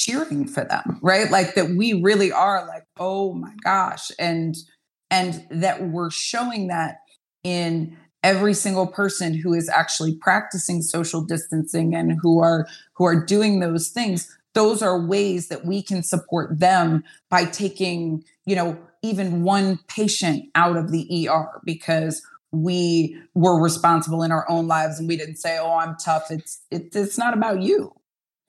[0.00, 1.30] cheering for them, right?
[1.30, 4.10] Like that we really are like, oh my gosh.
[4.18, 4.56] And
[5.10, 6.98] and that we're showing that
[7.42, 13.24] in every single person who is actually practicing social distancing and who are who are
[13.24, 18.76] doing those things those are ways that we can support them by taking you know
[19.02, 24.98] even one patient out of the ER because we were responsible in our own lives
[24.98, 27.94] and we didn't say oh I'm tough it's it, it's not about you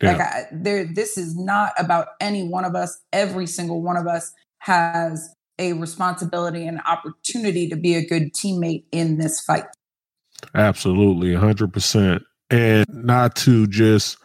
[0.02, 0.12] yeah.
[0.12, 3.00] Like I, there, this is not about any one of us.
[3.14, 8.84] Every single one of us has a responsibility and opportunity to be a good teammate
[8.92, 9.66] in this fight.
[10.56, 12.22] Absolutely, 100%.
[12.50, 14.18] And not to just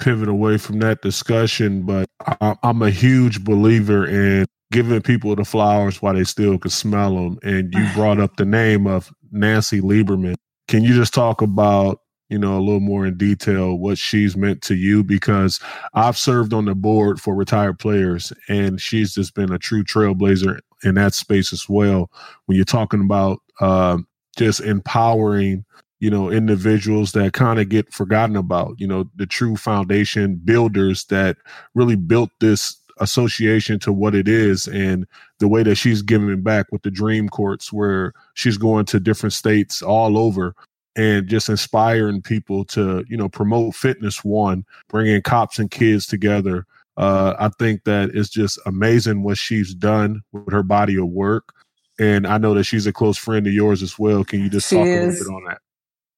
[0.00, 2.08] pivot away from that discussion, but
[2.40, 7.38] I'm a huge believer in giving people the flowers while they still can smell them.
[7.42, 10.34] And you brought up the name of Nancy Lieberman.
[10.68, 12.00] Can you just talk about
[12.32, 15.60] you know, a little more in detail what she's meant to you because
[15.92, 20.60] I've served on the board for retired players and she's just been a true trailblazer
[20.82, 22.10] in that space as well.
[22.46, 23.98] When you're talking about uh,
[24.34, 25.66] just empowering,
[26.00, 31.04] you know, individuals that kind of get forgotten about, you know, the true foundation builders
[31.10, 31.36] that
[31.74, 35.06] really built this association to what it is and
[35.38, 39.34] the way that she's giving back with the dream courts where she's going to different
[39.34, 40.54] states all over
[40.96, 46.66] and just inspiring people to you know promote fitness one bringing cops and kids together.
[46.98, 51.54] Uh, i think that it's just amazing what she's done with her body of work
[51.98, 54.24] and i know that she's a close friend of yours as well.
[54.24, 54.94] Can you just she talk is.
[54.94, 55.60] a little bit on that?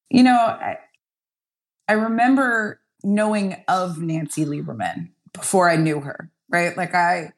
[0.09, 0.77] You know I,
[1.87, 6.75] I remember knowing of nancy lieberman before i knew her right?
[6.75, 7.31] Like i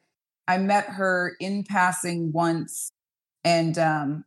[0.47, 2.91] i met her in passing once
[3.43, 4.25] and um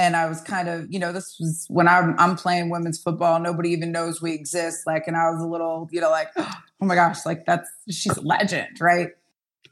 [0.00, 3.38] and I was kind of, you know, this was when I'm, I'm playing women's football.
[3.38, 4.86] Nobody even knows we exist.
[4.86, 8.16] Like, and I was a little, you know, like, oh my gosh, like that's she's
[8.16, 9.10] a legend, right?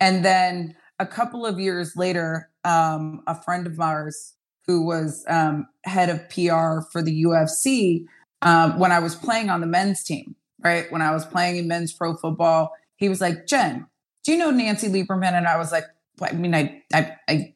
[0.00, 4.34] And then a couple of years later, um, a friend of ours
[4.66, 8.04] who was um, head of PR for the UFC
[8.42, 10.92] um, when I was playing on the men's team, right?
[10.92, 13.86] When I was playing in men's pro football, he was like, Jen,
[14.24, 15.32] do you know Nancy Lieberman?
[15.32, 15.84] And I was like,
[16.20, 17.54] I mean, I, I, I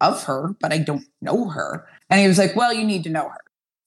[0.00, 1.86] of her, but I don't know her.
[2.10, 3.40] And he was like, Well, you need to know her.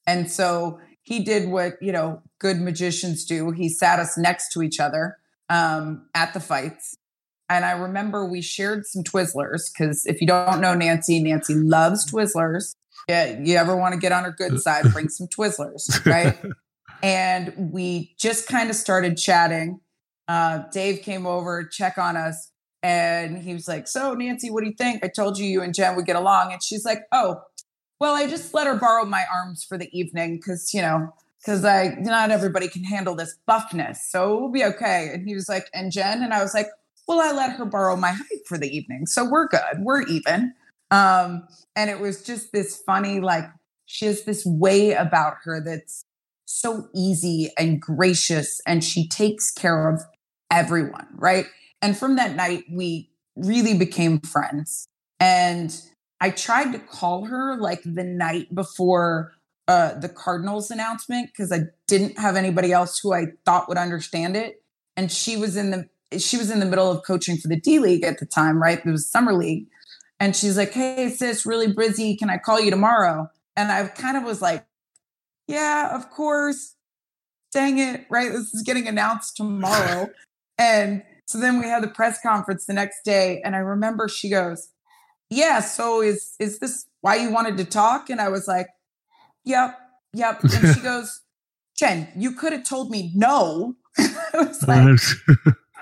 [0.06, 3.50] And so he did what, you know, good magicians do.
[3.50, 6.96] He sat us next to each other um, at the fights.
[7.48, 12.10] And I remember we shared some Twizzlers because if you don't know Nancy, Nancy loves
[12.10, 12.74] Twizzlers.
[13.08, 16.38] Yeah, you ever want to get on her good side, bring some Twizzlers, right?
[17.02, 19.80] and we just kind of started chatting.
[20.28, 22.51] Uh, Dave came over, check on us,
[22.82, 25.04] and he was like, So, Nancy, what do you think?
[25.04, 26.52] I told you you and Jen would get along.
[26.52, 27.42] And she's like, Oh,
[28.00, 31.64] well, I just let her borrow my arms for the evening because, you know, because
[31.64, 33.98] I not everybody can handle this buffness.
[34.08, 35.10] So we'll be okay.
[35.12, 36.22] And he was like, And Jen?
[36.22, 36.68] And I was like,
[37.06, 39.06] Well, I let her borrow my height for the evening.
[39.06, 39.78] So we're good.
[39.78, 40.54] We're even.
[40.90, 43.44] Um, and it was just this funny, like,
[43.86, 46.04] she has this way about her that's
[46.44, 50.02] so easy and gracious, and she takes care of
[50.50, 51.46] everyone, right?
[51.82, 54.88] And from that night, we really became friends.
[55.20, 55.76] And
[56.20, 59.32] I tried to call her like the night before
[59.68, 64.36] uh, the Cardinals announcement because I didn't have anybody else who I thought would understand
[64.36, 64.62] it.
[64.96, 67.78] And she was in the she was in the middle of coaching for the D
[67.78, 68.78] League at the time, right?
[68.84, 69.66] It was summer league.
[70.20, 72.16] And she's like, Hey sis, really busy.
[72.16, 73.28] Can I call you tomorrow?
[73.56, 74.64] And I kind of was like,
[75.48, 76.76] Yeah, of course.
[77.52, 78.30] Dang it, right?
[78.32, 80.08] This is getting announced tomorrow.
[80.58, 84.30] and so then we had the press conference the next day, and I remember she
[84.30, 84.68] goes,
[85.30, 88.66] "Yeah, so is is this why you wanted to talk?" And I was like,
[89.44, 89.78] "Yep,
[90.12, 91.22] yep." And she goes,
[91.76, 94.98] "Jen, you could have told me no." I was like,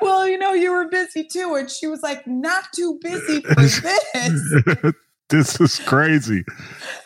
[0.00, 3.54] "Well, you know, you were busy too." And she was like, "Not too busy for
[3.54, 4.92] this."
[5.28, 6.44] this is crazy.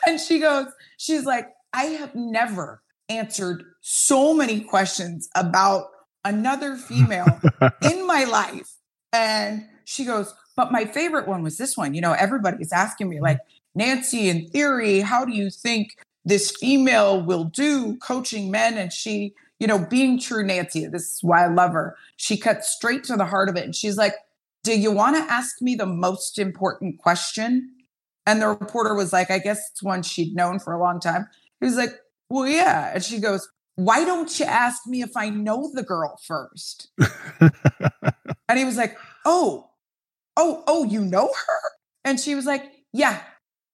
[0.07, 0.67] And she goes,
[0.99, 5.87] "She's like, I have never." answered so many questions about
[6.25, 7.41] another female
[7.83, 8.75] in my life.
[9.13, 11.95] And she goes, but my favorite one was this one.
[11.95, 13.39] You know, everybody's asking me, like,
[13.75, 18.79] Nancy, in theory, how do you think this female will do coaching men?
[18.79, 21.97] And she, you know, being true Nancy, this is why I love her.
[22.17, 23.65] She cut straight to the heart of it.
[23.65, 24.15] And she's like,
[24.63, 27.71] Do you want to ask me the most important question?
[28.27, 31.27] And the reporter was like, I guess it's one she'd known for a long time.
[31.61, 31.95] He was like,
[32.31, 32.93] Well, yeah.
[32.95, 36.91] And she goes, why don't you ask me if I know the girl first?
[38.49, 39.71] and he was like, oh,
[40.37, 41.61] oh, oh, you know her?
[42.05, 43.21] And she was like, yeah,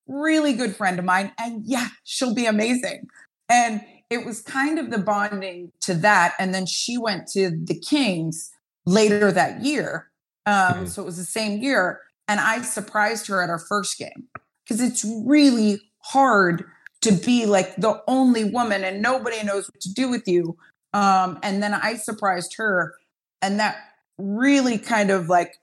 [0.07, 1.33] really good friend of mine.
[1.39, 3.07] And yeah, she'll be amazing.
[3.49, 6.35] And it was kind of the bonding to that.
[6.39, 8.51] And then she went to the Kings
[8.87, 10.11] later that year.
[10.47, 10.87] Um, mm-hmm.
[10.87, 12.01] So it was the same year.
[12.27, 14.29] And I surprised her at our first game
[14.65, 16.65] because it's really hard
[17.03, 20.57] to be like the only woman and nobody knows what to do with you.
[20.93, 22.95] Um, and then I surprised her,
[23.41, 23.77] and that
[24.19, 25.55] really kind of like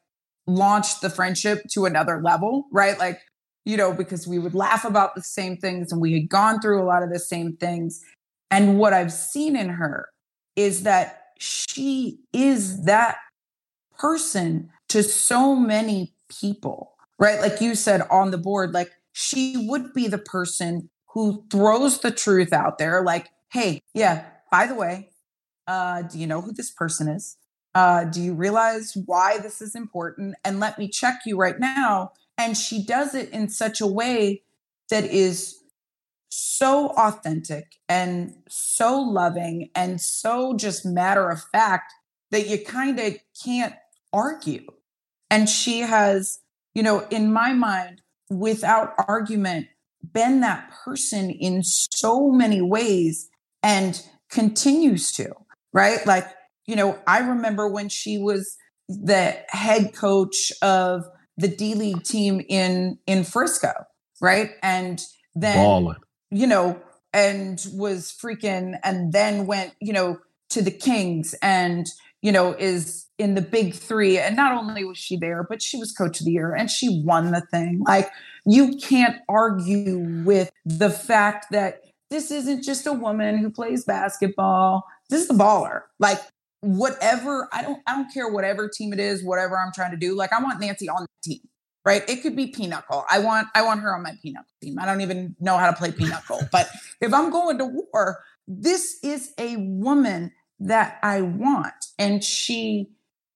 [0.48, 2.98] launched the friendship to another level, right?
[2.98, 3.20] Like,
[3.66, 6.82] you know, because we would laugh about the same things and we had gone through
[6.82, 8.02] a lot of the same things.
[8.50, 10.08] And what I've seen in her
[10.56, 13.18] is that she is that
[14.00, 17.42] person to so many people, right?
[17.42, 22.12] Like you said on the board, like she would be the person who throws the
[22.12, 25.10] truth out there like, hey, yeah, by the way,
[25.66, 27.38] uh, do you know who this person is?
[27.74, 30.36] Uh, do you realize why this is important?
[30.46, 32.12] And let me check you right now.
[32.38, 34.44] And she does it in such a way
[34.92, 35.58] that is
[36.30, 41.94] so authentic and so loving and so just matter of fact
[42.30, 43.74] that you kind of can't
[44.14, 44.68] argue.
[45.32, 46.42] And she has,
[46.76, 49.66] you know, in my mind, without argument,
[50.18, 53.30] been that person in so many ways
[53.62, 54.02] and
[54.32, 55.32] continues to,
[55.74, 56.04] right?
[56.08, 56.26] Like,
[56.66, 58.58] you know, I remember when she was
[58.90, 61.04] the head coach of
[61.38, 63.74] the D League team in in Frisco,
[64.20, 64.50] right?
[64.64, 65.00] And
[65.36, 65.98] then Ballin.
[66.32, 66.82] you know,
[67.14, 70.18] and was freaking and then went, you know,
[70.50, 71.86] to the Kings and
[72.22, 74.18] you know, is in the big three.
[74.18, 77.02] And not only was she there, but she was coach of the year and she
[77.04, 77.84] won the thing.
[77.86, 78.10] Like,
[78.46, 84.86] you can't argue with the fact that this isn't just a woman who plays basketball.
[85.10, 85.82] This is a baller.
[86.00, 86.22] Like,
[86.62, 90.16] whatever, I don't, I don't care whatever team it is, whatever I'm trying to do.
[90.16, 91.42] Like, I want Nancy on the team.
[91.86, 92.04] Right.
[92.10, 93.06] It could be pinochle.
[93.10, 94.78] I want I want her on my pinochle team.
[94.78, 96.42] I don't even know how to play pinochle.
[96.52, 96.68] but
[97.00, 101.74] if I'm going to war, this is a woman that I want.
[102.00, 102.90] And she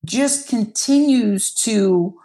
[0.06, 2.18] just continues to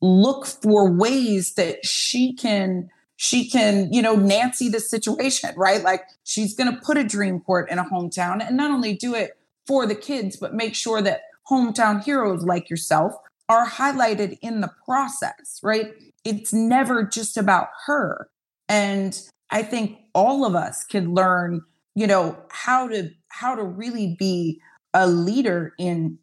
[0.00, 5.82] look for ways that she can she can you know nancy the situation right?
[5.82, 9.14] Like she's going to put a dream court in a hometown and not only do
[9.14, 13.14] it for the kids but make sure that hometown heroes like yourself
[13.48, 15.92] are highlighted in the process right?
[16.24, 18.28] It's never just about her.
[18.68, 19.18] And
[19.50, 21.62] i think all of us can learn
[21.94, 24.60] you know how to how to really be
[24.94, 26.18] a leader in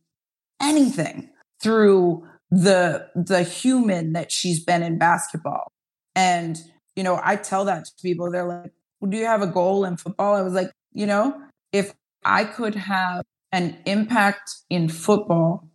[0.62, 1.30] anything
[1.62, 5.72] through the the human that she's been in basketball.
[6.16, 6.58] And
[6.96, 8.32] you know, I tell that to people.
[8.32, 11.40] They're like, well, "Do you have a goal in football?" I was like, you know,
[11.72, 11.94] if
[12.26, 15.70] I could have an impact in football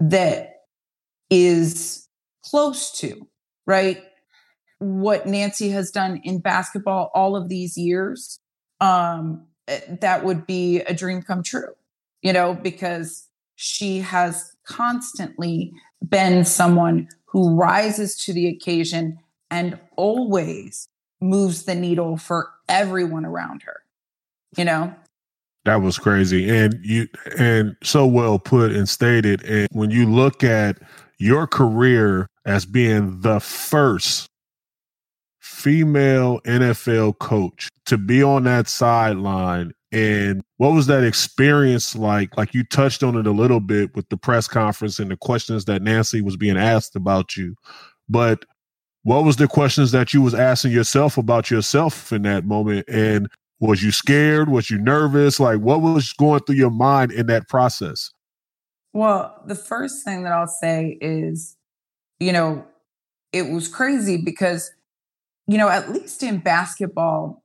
[0.00, 0.50] that
[1.30, 2.08] is
[2.44, 3.26] close to
[3.66, 4.02] right
[4.78, 8.38] what Nancy has done in basketball all of these years,
[8.84, 11.74] um, eh, that would be a dream come true
[12.24, 15.72] you know, because she has constantly
[16.08, 19.18] been someone who rises to the occasion
[19.50, 20.88] and always
[21.20, 23.82] moves the needle for everyone around her,
[24.56, 24.92] you know?
[25.66, 26.48] That was crazy.
[26.48, 29.42] And you and so well put and stated.
[29.44, 30.78] And when you look at
[31.18, 34.28] your career as being the first
[35.64, 42.36] female NFL coach to be on that sideline and what was that experience like?
[42.36, 45.64] Like you touched on it a little bit with the press conference and the questions
[45.64, 47.54] that Nancy was being asked about you.
[48.08, 48.44] But
[49.04, 52.86] what was the questions that you was asking yourself about yourself in that moment?
[52.88, 54.48] And was you scared?
[54.50, 55.38] Was you nervous?
[55.38, 58.10] Like what was going through your mind in that process?
[58.92, 61.56] Well, the first thing that I'll say is,
[62.18, 62.66] you know,
[63.32, 64.72] it was crazy because,
[65.46, 67.42] you know, at least in basketball,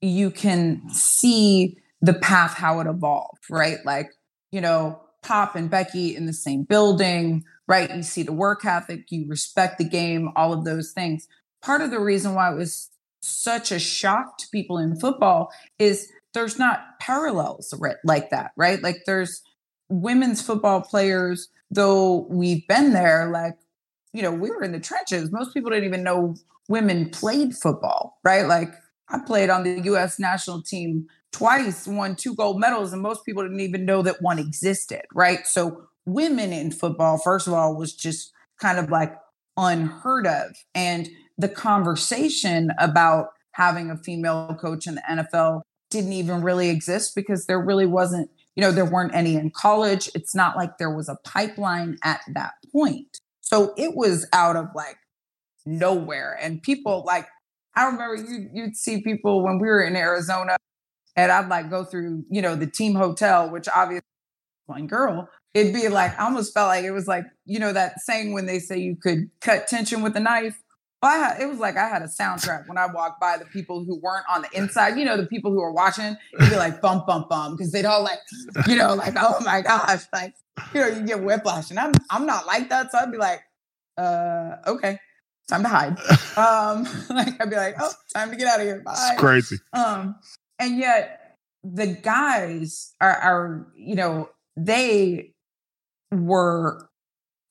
[0.00, 3.78] you can see the path how it evolved, right?
[3.84, 4.10] Like,
[4.52, 7.94] you know, Pop and Becky in the same building, right?
[7.94, 11.26] You see the work ethic, you respect the game, all of those things.
[11.62, 16.10] Part of the reason why it was such a shock to people in football is
[16.34, 18.82] there's not parallels like that, right?
[18.82, 19.42] Like there's
[19.88, 23.56] women's football players, though we've been there, like,
[24.12, 25.32] you know, we were in the trenches.
[25.32, 26.36] Most people didn't even know
[26.68, 28.46] women played football, right?
[28.46, 28.72] Like
[29.08, 33.42] I played on the US national team twice, won two gold medals, and most people
[33.42, 35.46] didn't even know that one existed, right?
[35.46, 39.14] So, women in football, first of all, was just kind of like
[39.56, 40.56] unheard of.
[40.74, 47.14] And the conversation about having a female coach in the NFL didn't even really exist
[47.14, 50.10] because there really wasn't, you know, there weren't any in college.
[50.14, 53.18] It's not like there was a pipeline at that point.
[53.40, 54.96] So it was out of like
[55.68, 56.38] nowhere.
[56.40, 57.26] And people like,
[57.76, 60.56] I remember you, you'd see people when we were in Arizona
[61.16, 64.06] and I'd like go through, you know, the team hotel, which obviously
[64.66, 68.00] one girl, it'd be like I almost felt like it was like, you know, that
[68.00, 70.62] saying when they say you could cut tension with a knife.
[71.02, 73.44] Well, I had, it was like I had a soundtrack when I walked by the
[73.44, 76.56] people who weren't on the inside, you know, the people who were watching, it'd be
[76.56, 78.18] like bump, bump, bump, because they'd all like,
[78.66, 80.34] you know, like, oh my gosh, like,
[80.74, 81.70] you know, you get whiplash.
[81.70, 82.90] And I'm I'm not like that.
[82.90, 83.42] So I'd be like,
[83.96, 84.98] uh, okay,
[85.48, 85.98] time to hide.
[86.38, 88.80] Um, like I'd be like, oh, time to get out of here.
[88.84, 88.92] Bye.
[88.94, 89.56] It's crazy.
[89.72, 90.14] Um,
[90.60, 95.32] and yet the guys are, are you know they
[96.12, 96.88] were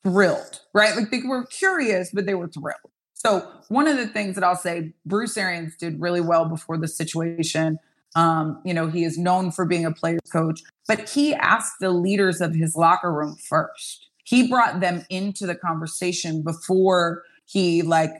[0.04, 2.78] thrilled right like they were curious but they were thrilled
[3.14, 6.88] So one of the things that I'll say, Bruce Arians did really well before the
[6.88, 7.80] situation.
[8.16, 11.90] Um, you know, he is known for being a player's coach, but he asked the
[11.90, 14.08] leaders of his locker room first.
[14.24, 18.12] He brought them into the conversation before he like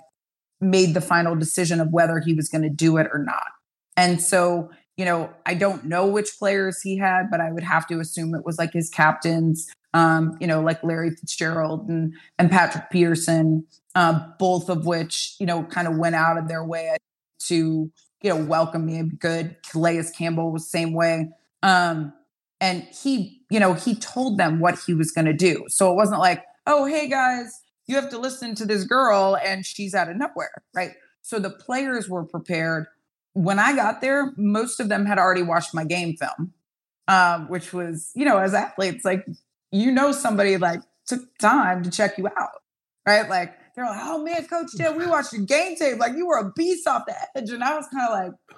[0.60, 3.52] made the final decision of whether he was going to do it or not.
[3.96, 7.88] And so, you know, I don't know which players he had, but I would have
[7.88, 12.50] to assume it was like his captains, um, you know, like Larry Fitzgerald and and
[12.50, 13.66] Patrick Peterson,
[13.96, 16.98] uh, both of which, you know, kind of went out of their way
[17.48, 19.56] to, you know, welcome me and good.
[19.70, 21.30] Calais Campbell was same way.
[21.62, 22.14] Um,
[22.60, 25.66] and he, you know, he told them what he was going to do.
[25.68, 29.66] So it wasn't like, oh, hey guys, you have to listen to this girl and
[29.66, 30.92] she's out of nowhere, right?
[31.22, 32.88] So the players were prepared.
[33.34, 36.54] When I got there, most of them had already watched my game film,
[37.08, 39.26] um, which was, you know, as athletes, like,
[39.72, 42.62] you know, somebody like took time to check you out,
[43.06, 43.30] right?
[43.30, 46.00] Like, they're like, oh man, Coach Jen, we watched your game tape.
[46.00, 47.52] Like, you were a beast off the edge.
[47.52, 48.58] And I was kind of like,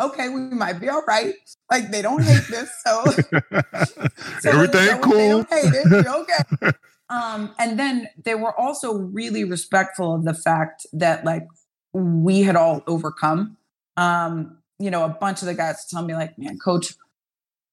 [0.00, 1.34] okay, we might be all right.
[1.70, 3.04] Like they don't hate this, so,
[4.40, 5.12] so everything cool.
[5.12, 6.04] They don't hate it.
[6.04, 6.70] You're okay.
[7.10, 11.46] Um, and then they were also really respectful of the fact that like
[11.92, 13.56] we had all overcome.
[13.96, 16.94] Um, you know, a bunch of the guys tell me like, man, coach,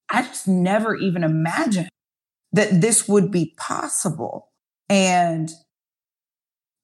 [0.09, 1.89] I just never even imagined
[2.51, 4.49] that this would be possible.
[4.89, 5.51] And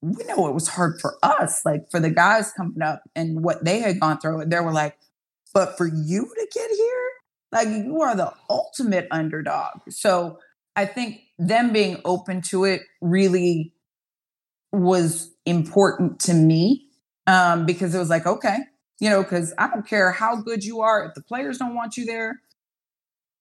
[0.00, 3.64] we know it was hard for us, like for the guys coming up and what
[3.64, 4.40] they had gone through.
[4.40, 4.96] And they were like,
[5.52, 7.08] but for you to get here,
[7.52, 9.80] like you are the ultimate underdog.
[9.88, 10.38] So
[10.76, 13.72] I think them being open to it really
[14.72, 16.86] was important to me
[17.26, 18.58] um, because it was like, okay,
[19.00, 21.96] you know, because I don't care how good you are, if the players don't want
[21.96, 22.40] you there,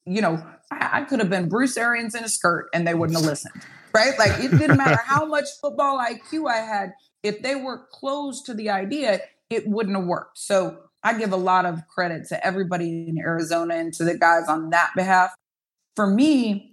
[0.05, 3.17] you know, I, I could have been Bruce Arians in a skirt and they wouldn't
[3.17, 3.63] have listened,
[3.93, 4.17] right?
[4.17, 6.93] Like it didn't matter how much football IQ I had.
[7.23, 10.38] If they were closed to the idea, it wouldn't have worked.
[10.39, 14.47] So I give a lot of credit to everybody in Arizona and to the guys
[14.47, 15.31] on that behalf.
[15.95, 16.72] For me,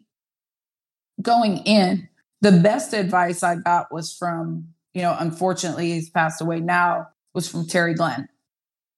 [1.22, 2.08] going in,
[2.40, 7.48] the best advice I got was from, you know, unfortunately he's passed away now, was
[7.48, 8.28] from Terry Glenn.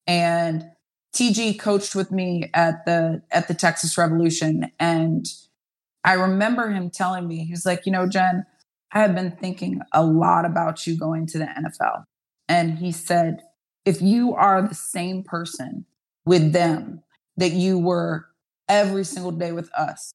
[0.07, 0.70] And
[1.14, 4.70] TG coached with me at the at the Texas Revolution.
[4.79, 5.27] And
[6.05, 8.47] I remember him telling me, he was like, you know, Jen,
[8.93, 12.05] I have been thinking a lot about you going to the NFL.
[12.49, 13.43] And he said,
[13.85, 15.87] if you are the same person
[16.25, 17.03] with them
[17.37, 18.27] that you were
[18.68, 20.12] every single day with us,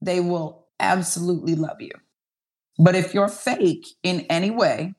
[0.00, 1.92] they will absolutely love you.
[2.78, 4.94] But if you're fake in any way,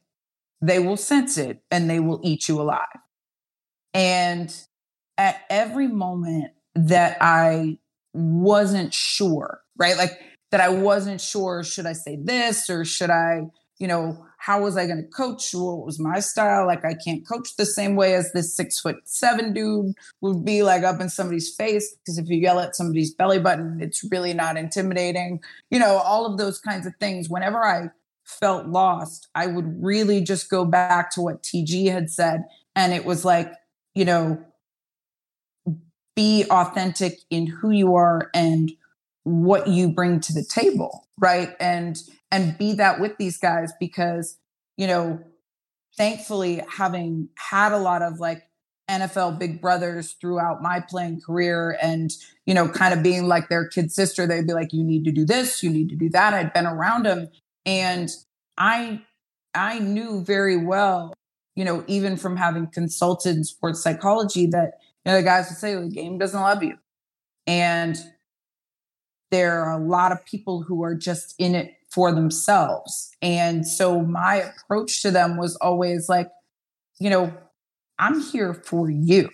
[0.61, 2.85] they will sense it and they will eat you alive.
[3.93, 4.55] And
[5.17, 7.79] at every moment that I
[8.13, 9.97] wasn't sure, right?
[9.97, 10.19] Like
[10.51, 13.41] that I wasn't sure, should I say this or should I,
[13.81, 15.49] you know, how was I going to coach?
[15.53, 16.67] What was my style?
[16.67, 20.61] Like, I can't coach the same way as this six foot seven dude would be
[20.61, 21.95] like up in somebody's face.
[21.95, 25.41] Because if you yell at somebody's belly button, it's really not intimidating.
[25.71, 27.27] You know, all of those kinds of things.
[27.27, 27.89] Whenever I
[28.23, 32.43] felt lost, I would really just go back to what TG had said.
[32.75, 33.51] And it was like,
[33.95, 34.43] you know,
[36.15, 38.71] be authentic in who you are and
[39.23, 41.07] what you bring to the table.
[41.17, 41.55] Right.
[41.59, 41.97] And,
[42.31, 44.37] and be that with these guys because,
[44.77, 45.19] you know,
[45.97, 48.43] thankfully having had a lot of like
[48.89, 52.11] NFL big brothers throughout my playing career and,
[52.45, 55.11] you know, kind of being like their kid sister, they'd be like, you need to
[55.11, 56.33] do this, you need to do that.
[56.33, 57.29] I'd been around them.
[57.65, 58.09] And
[58.57, 59.01] I,
[59.53, 61.13] I knew very well,
[61.55, 65.75] you know, even from having consulted sports psychology that, you know, the guys would say
[65.75, 66.75] the game doesn't love you.
[67.47, 67.97] And
[69.31, 73.11] there are a lot of people who are just in it for themselves.
[73.21, 76.29] And so my approach to them was always like,
[76.99, 77.33] you know,
[77.99, 79.29] I'm here for you.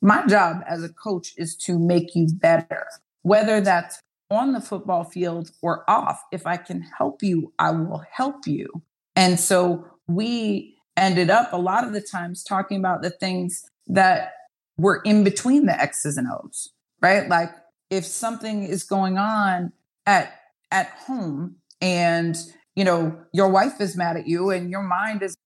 [0.00, 2.86] My job as a coach is to make you better,
[3.22, 4.00] whether that's
[4.30, 6.20] on the football field or off.
[6.32, 8.68] If I can help you, I will help you.
[9.14, 14.32] And so we ended up a lot of the times talking about the things that
[14.76, 17.28] were in between the X's and O's, right?
[17.28, 17.50] Like
[17.90, 19.72] if something is going on
[20.06, 20.32] at
[20.70, 22.36] at home and
[22.74, 25.36] you know your wife is mad at you and your mind is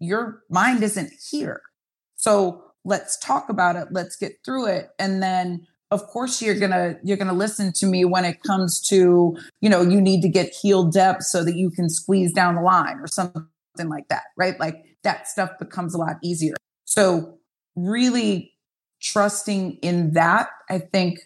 [0.00, 1.62] your mind isn't here.
[2.16, 3.88] So let's talk about it.
[3.90, 4.90] Let's get through it.
[4.98, 9.36] And then of course you're gonna you're gonna listen to me when it comes to
[9.60, 12.62] you know you need to get heel depth so that you can squeeze down the
[12.62, 13.46] line or something
[13.88, 14.58] like that right?
[14.58, 16.54] Like that stuff becomes a lot easier.
[16.84, 17.38] So
[17.76, 18.52] really
[19.00, 21.18] trusting in that i think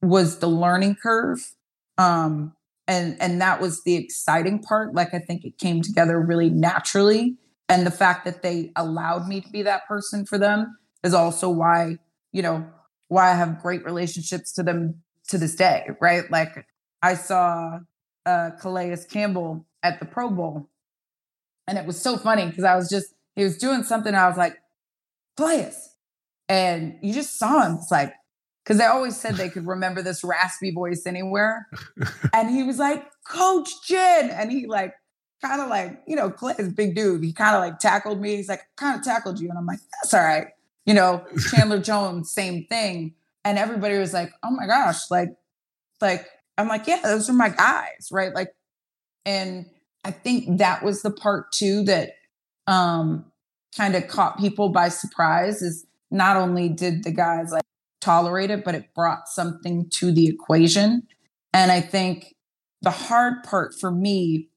[0.00, 1.54] was the learning curve.
[1.98, 2.54] Um
[2.88, 4.94] and and that was the exciting part.
[4.94, 7.36] Like i think it came together really naturally.
[7.68, 11.50] And the fact that they allowed me to be that person for them is also
[11.50, 11.98] why
[12.32, 12.66] you know
[13.08, 16.28] why i have great relationships to them to this day right?
[16.30, 16.66] Like
[17.02, 17.78] i saw
[18.26, 20.68] uh calais campbell at the pro bowl.
[21.68, 24.38] And it was so funny because i was just he was doing something i was
[24.38, 24.56] like
[25.36, 25.72] calais.
[26.50, 27.74] And you just saw him.
[27.74, 28.14] It's like
[28.68, 31.66] because they always said they could remember this raspy voice anywhere
[32.34, 34.92] and he was like coach jen and he like
[35.40, 37.24] kind of like, you know, Clay is big dude.
[37.24, 38.36] He kind of like tackled me.
[38.36, 39.48] He's like, kind of tackled you.
[39.48, 40.48] And I'm like, that's all right.
[40.84, 43.14] You know, Chandler Jones, same thing.
[43.42, 45.30] And everybody was like, oh my gosh, like,
[46.02, 46.26] like,
[46.58, 48.34] I'm like, yeah, those are my guys, right?
[48.34, 48.54] Like,
[49.24, 49.64] and
[50.04, 52.16] I think that was the part too that
[52.66, 53.24] um
[53.74, 57.62] kind of caught people by surprise is not only did the guys like
[58.00, 61.02] tolerate it, but it brought something to the equation.
[61.52, 62.34] And I think
[62.82, 64.48] the hard part for me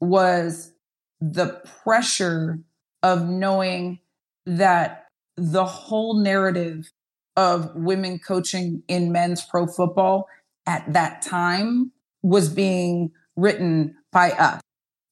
[0.00, 0.72] was
[1.20, 2.60] the pressure
[3.02, 4.00] of knowing
[4.46, 6.90] that the whole narrative
[7.36, 10.26] of women coaching in men's pro football
[10.66, 11.92] at that time
[12.22, 14.60] was being written by us.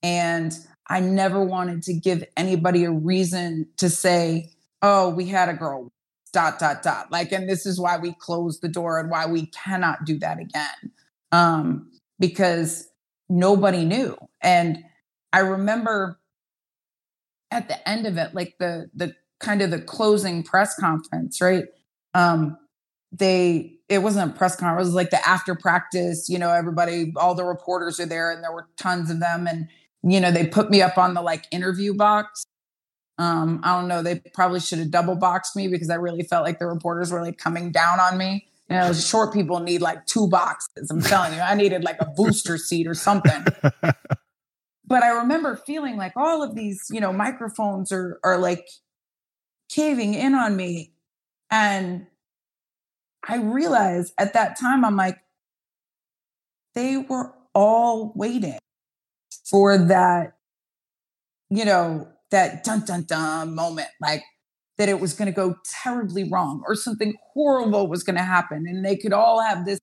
[0.02, 0.56] And
[0.88, 4.50] I never wanted to give anybody a reason to say,
[4.82, 5.92] oh, we had a girl,
[6.36, 7.10] dot, dot, dot.
[7.10, 10.38] Like, and this is why we closed the door and why we cannot do that
[10.38, 10.92] again.
[11.32, 12.86] Um, because
[13.30, 14.18] nobody knew.
[14.42, 14.84] And
[15.32, 16.20] I remember
[17.50, 21.64] at the end of it, like the the kind of the closing press conference, right?
[22.12, 22.58] Um,
[23.12, 27.14] they it wasn't a press conference, it was like the after practice, you know, everybody,
[27.16, 29.46] all the reporters are there and there were tons of them.
[29.46, 29.68] And,
[30.02, 32.44] you know, they put me up on the like interview box.
[33.18, 36.44] Um, I don't know, they probably should have double boxed me because I really felt
[36.44, 38.46] like the reporters were like coming down on me.
[38.68, 40.90] You know, short people need like two boxes.
[40.90, 43.44] I'm telling you, I needed like a booster seat or something.
[44.86, 48.68] But I remember feeling like all of these, you know, microphones are are like
[49.68, 50.92] caving in on me.
[51.50, 52.06] And
[53.28, 55.18] I realized at that time, I'm like,
[56.74, 58.58] they were all waiting
[59.44, 60.36] for that,
[61.50, 63.88] you know, that dun dun dun moment.
[64.00, 64.22] Like
[64.78, 68.64] that it was going to go terribly wrong or something horrible was going to happen.
[68.66, 69.80] And they could all have this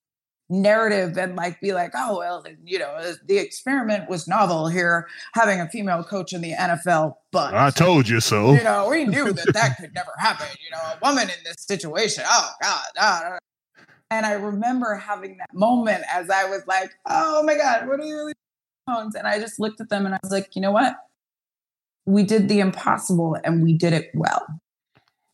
[0.49, 5.59] narrative and like be like, oh, well, you know, the experiment was novel here, having
[5.59, 7.15] a female coach in the NFL.
[7.31, 8.53] But I told you so.
[8.53, 10.47] You know, we knew that that could never happen.
[10.63, 12.23] You know, a woman in this situation.
[12.27, 12.85] Oh, God.
[12.99, 13.37] Ah,
[14.11, 18.03] and I remember having that moment as I was like, oh my God, what are
[18.03, 18.33] you really
[18.87, 19.11] doing?
[19.17, 20.95] And I just looked at them and I was like, you know what?
[22.05, 24.45] We did the impossible and we did it well.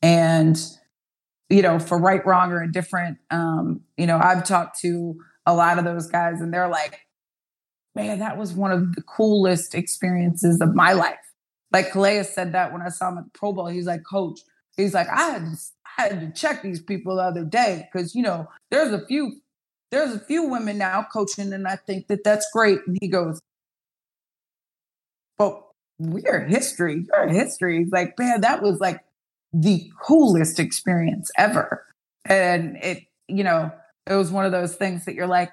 [0.02, 0.60] And
[1.50, 3.18] you know, for right, wrong, or indifferent.
[3.32, 5.16] Um, you know, I've talked to
[5.46, 7.08] a lot of those guys and they're like,
[7.96, 11.18] man, that was one of the coolest experiences of my life.
[11.72, 14.40] Like Calais said that when I saw him at the Pro Bowl, he's like, Coach,
[14.78, 15.58] he's like, I had to,
[15.98, 19.42] I had to check these people the other day because you know there's a few
[19.92, 22.80] there's a few women now coaching, and I think that that's great.
[22.86, 23.40] And he goes,
[25.38, 25.62] but
[26.00, 27.06] we're history.
[27.14, 27.86] You're history.
[27.92, 29.02] Like, man, that was like
[29.54, 31.86] the coolest experience ever.
[32.26, 33.72] And it, you know,
[34.08, 35.52] it was one of those things that you're like,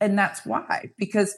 [0.00, 1.36] and that's why, because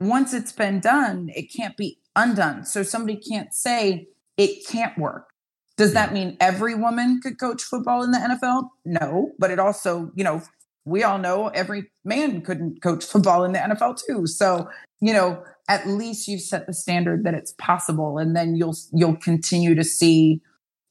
[0.00, 2.64] once it's been done, it can't be undone.
[2.64, 5.28] So somebody can't say it can't work.
[5.76, 8.68] Does that mean every woman could coach football in the NFL?
[8.84, 10.42] No, but it also, you know,
[10.84, 14.26] we all know every man couldn't coach football in the NFL too.
[14.26, 14.68] So,
[15.00, 19.16] you know, at least you've set the standard that it's possible and then you'll you'll
[19.16, 20.40] continue to see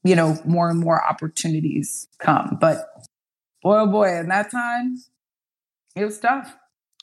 [0.04, 2.56] you know, more and more opportunities come.
[2.60, 2.88] But
[3.62, 4.98] boy, oh boy, in that time,
[5.96, 6.54] it was tough.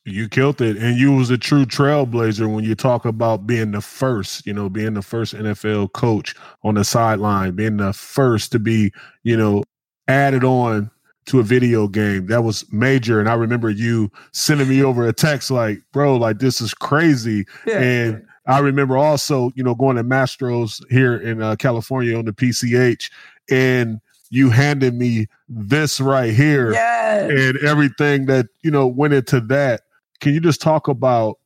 [0.06, 0.78] You killed it.
[0.78, 4.70] And you was a true trailblazer when you talk about being the first, you know,
[4.70, 8.92] being the first NFL coach on the sideline, being the first to be,
[9.24, 9.64] you know,
[10.08, 10.92] added on
[11.26, 12.28] to a video game.
[12.28, 13.20] That was major.
[13.20, 17.46] And I remember you sending me over a text like, bro, like this is crazy.
[17.66, 17.80] Yeah.
[17.80, 22.32] And I remember also, you know, going to Mastro's here in uh, California on the
[22.32, 23.10] PCH,
[23.50, 24.00] and
[24.30, 27.30] you handed me this right here, yes.
[27.32, 29.82] and everything that you know went into that.
[30.20, 31.40] Can you just talk about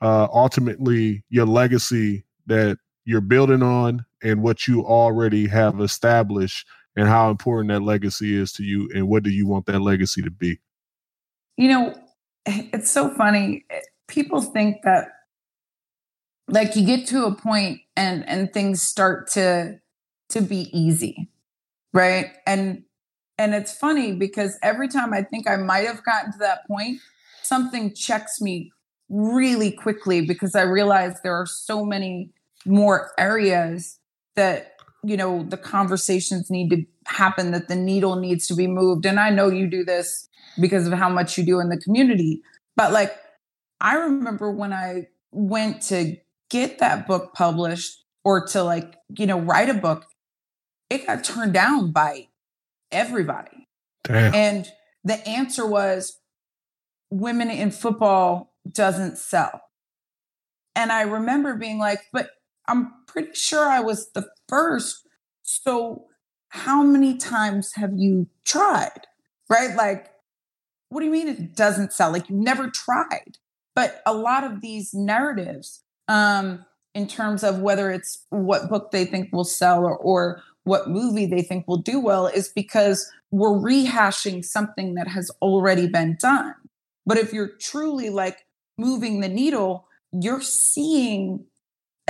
[0.00, 6.66] uh, ultimately your legacy that you're building on, and what you already have established,
[6.96, 10.22] and how important that legacy is to you, and what do you want that legacy
[10.22, 10.58] to be?
[11.56, 11.94] You know,
[12.46, 13.64] it's so funny.
[14.08, 15.08] People think that
[16.50, 19.78] like you get to a point and and things start to
[20.28, 21.28] to be easy
[21.92, 22.82] right and
[23.38, 26.98] and it's funny because every time i think i might have gotten to that point
[27.42, 28.70] something checks me
[29.08, 32.30] really quickly because i realize there are so many
[32.66, 33.98] more areas
[34.36, 39.06] that you know the conversations need to happen that the needle needs to be moved.
[39.06, 40.28] And i know you do this
[40.60, 42.42] because of how much you do in the community.
[42.76, 43.16] But like
[43.80, 46.16] i remember when i went to
[46.50, 50.06] get that book published or to like you know write a book
[50.88, 52.26] it got turned down by
[52.90, 53.68] everybody.
[54.04, 54.34] Damn.
[54.34, 54.68] and
[55.04, 56.18] the answer was
[57.10, 59.60] women in football doesn't sell.
[60.74, 62.30] And i remember being like but
[62.70, 65.06] i'm pretty sure i was the first.
[65.42, 66.06] So
[66.48, 69.06] how many times have you tried
[69.50, 69.74] right?
[69.76, 70.10] Like
[70.88, 72.12] what do you mean it doesn't sell?
[72.12, 73.38] Like you've never tried.
[73.76, 76.64] But a lot of these narratives um
[76.94, 81.26] in terms of whether it's what book they think will sell or, or what movie
[81.26, 86.54] they think will do well is because we're rehashing something that has already been done.
[87.06, 88.38] But if you're truly like
[88.76, 91.46] moving the needle, you're seeing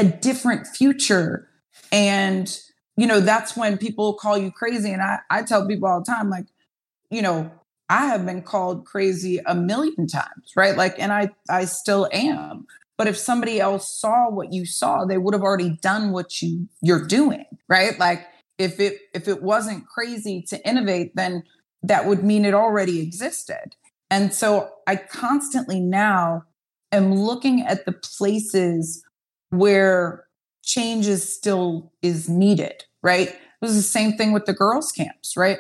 [0.00, 1.46] a different future.
[1.92, 2.58] And,
[2.96, 4.90] you know, that's when people call you crazy.
[4.90, 6.46] And I, I tell people all the time, like,
[7.10, 7.50] you know,
[7.90, 10.76] I have been called crazy a million times, right?
[10.76, 12.66] Like, and I, I still am.
[12.96, 16.68] But if somebody else saw what you saw, they would have already done what you
[16.82, 17.98] you're doing, right?
[17.98, 18.26] Like
[18.58, 21.42] if it if it wasn't crazy to innovate, then
[21.82, 23.74] that would mean it already existed.
[24.10, 26.44] And so I constantly now
[26.92, 29.02] am looking at the places
[29.50, 30.26] where
[30.62, 33.28] change is still is needed, right?
[33.28, 35.58] It was the same thing with the girls' camps, right?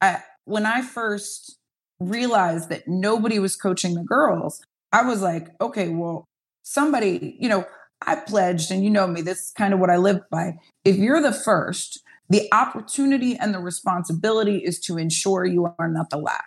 [0.00, 1.58] I, when I first
[1.98, 4.62] realized that nobody was coaching the girls,
[4.92, 6.26] I was like, okay, well,
[6.62, 7.64] somebody, you know,
[8.06, 10.54] I pledged, and you know me, this is kind of what I live by.
[10.84, 16.10] If you're the first, the opportunity and the responsibility is to ensure you are not
[16.10, 16.44] the last,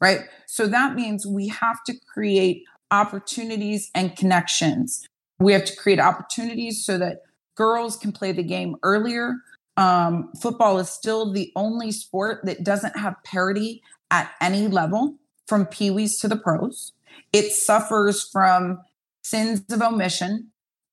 [0.00, 0.22] right?
[0.46, 5.06] So that means we have to create opportunities and connections.
[5.38, 7.22] We have to create opportunities so that
[7.54, 9.36] girls can play the game earlier.
[9.76, 15.16] Um, football is still the only sport that doesn't have parity at any level
[15.46, 16.92] from peewees to the pros.
[17.32, 18.80] It suffers from
[19.22, 20.50] sins of omission,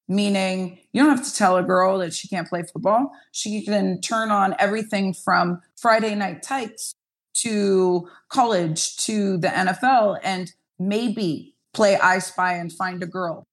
[0.07, 3.11] meaning you don't have to tell a girl that she can't play football.
[3.31, 6.95] She can turn on everything from Friday night lights
[7.35, 13.47] to college to the NFL and maybe play I Spy and find a girl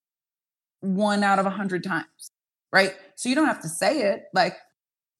[0.81, 2.31] one out of a hundred times,
[2.73, 2.95] right?
[3.17, 4.25] So you don't have to say it.
[4.35, 4.57] Like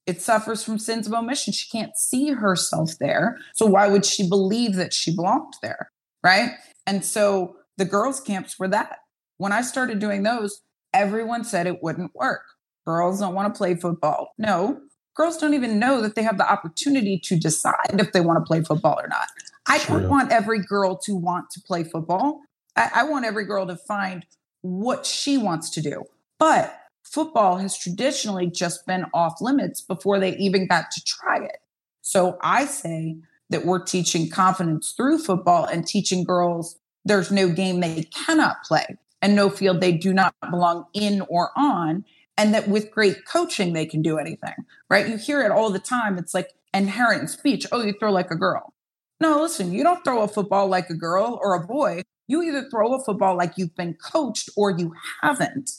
[0.07, 1.53] it suffers from sins of omission.
[1.53, 3.39] She can't see herself there.
[3.55, 5.91] So why would she believe that she belonged there?
[6.23, 6.51] Right.
[6.87, 8.99] And so the girls' camps were that
[9.39, 10.61] when I started doing those,
[10.93, 12.43] everyone said it wouldn't work.
[12.87, 14.35] Girls don't want to play football.
[14.37, 14.81] No,
[15.17, 18.47] girls don't even know that they have the opportunity to decide if they want to
[18.47, 19.29] play football or not.
[19.67, 20.01] I True.
[20.01, 22.41] don't want every girl to want to play football.
[22.77, 24.27] I, I want every girl to find
[24.63, 26.05] what she wants to do.
[26.39, 31.59] But football has traditionally just been off limits before they even got to try it.
[32.03, 33.17] So I say
[33.51, 38.97] that we're teaching confidence through football and teaching girls there's no game they cannot play
[39.23, 42.05] and no field they do not belong in or on
[42.37, 44.55] and that with great coaching they can do anything
[44.89, 45.09] right?
[45.09, 46.19] You hear it all the time.
[46.19, 47.67] It's like inherent in speech.
[47.73, 48.73] Oh you throw like a girl.
[49.21, 52.69] No listen you don't throw a football like a girl or a boy you either
[52.71, 55.71] throw a football like you've been coached or you haven't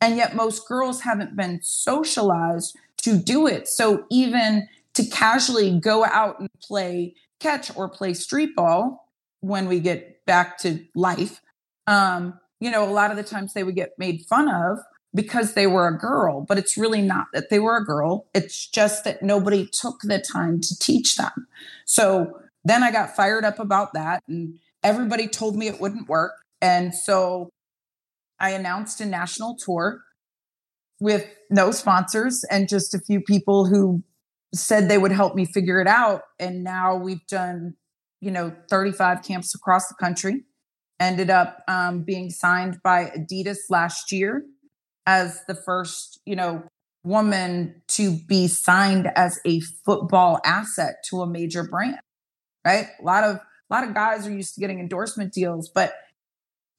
[0.00, 6.04] and yet most girls haven't been socialized to do it so even to casually go
[6.04, 9.08] out and play catch or play street ball
[9.40, 11.40] when we get back to life
[11.86, 14.78] um, you know, a lot of the times they would get made fun of
[15.14, 18.26] because they were a girl, but it's really not that they were a girl.
[18.34, 21.48] It's just that nobody took the time to teach them.
[21.86, 26.32] So then I got fired up about that, and everybody told me it wouldn't work.
[26.60, 27.50] And so
[28.38, 30.00] I announced a national tour
[31.00, 34.02] with no sponsors and just a few people who
[34.54, 36.22] said they would help me figure it out.
[36.38, 37.74] And now we've done,
[38.20, 40.44] you know, 35 camps across the country
[41.00, 44.44] ended up um, being signed by Adidas last year
[45.06, 46.62] as the first, you know,
[47.02, 51.98] woman to be signed as a football asset to a major brand.
[52.64, 52.88] Right?
[53.00, 53.40] A lot of
[53.70, 55.92] a lot of guys are used to getting endorsement deals, but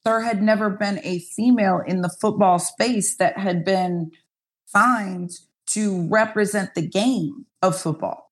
[0.04, 4.12] there had never been a female in the football space that had been
[4.66, 5.32] signed
[5.68, 8.32] to represent the game of football.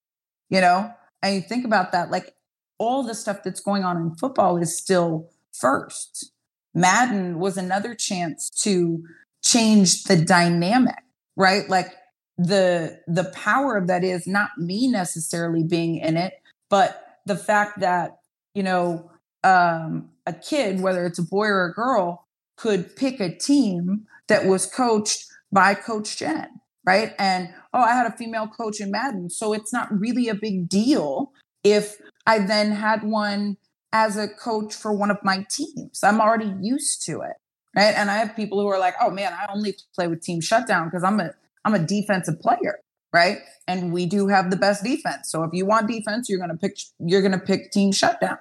[0.50, 0.92] You know,
[1.22, 2.34] and you think about that, like
[2.80, 6.32] all the stuff that's going on in football is still first.
[6.74, 9.04] Madden was another chance to
[9.44, 11.04] change the dynamic,
[11.36, 11.70] right?
[11.70, 11.94] Like
[12.38, 16.34] the the power of that is not me necessarily being in it,
[16.70, 18.19] but the fact that,
[18.60, 19.10] you know,
[19.46, 22.26] um, a kid, whether it's a boy or a girl,
[22.58, 26.50] could pick a team that was coached by Coach Jen,
[26.86, 27.14] right?
[27.18, 29.30] And oh, I had a female coach in Madden.
[29.30, 31.32] So it's not really a big deal
[31.64, 33.56] if I then had one
[33.94, 36.04] as a coach for one of my teams.
[36.04, 37.38] I'm already used to it.
[37.74, 37.96] Right.
[37.96, 40.90] And I have people who are like, oh man, I only play with team shutdown
[40.90, 41.32] because I'm a
[41.64, 42.80] I'm a defensive player.
[43.12, 43.40] Right.
[43.68, 45.32] And we do have the best defense.
[45.32, 48.38] So if you want defense, you're gonna pick you're gonna pick team shutdown.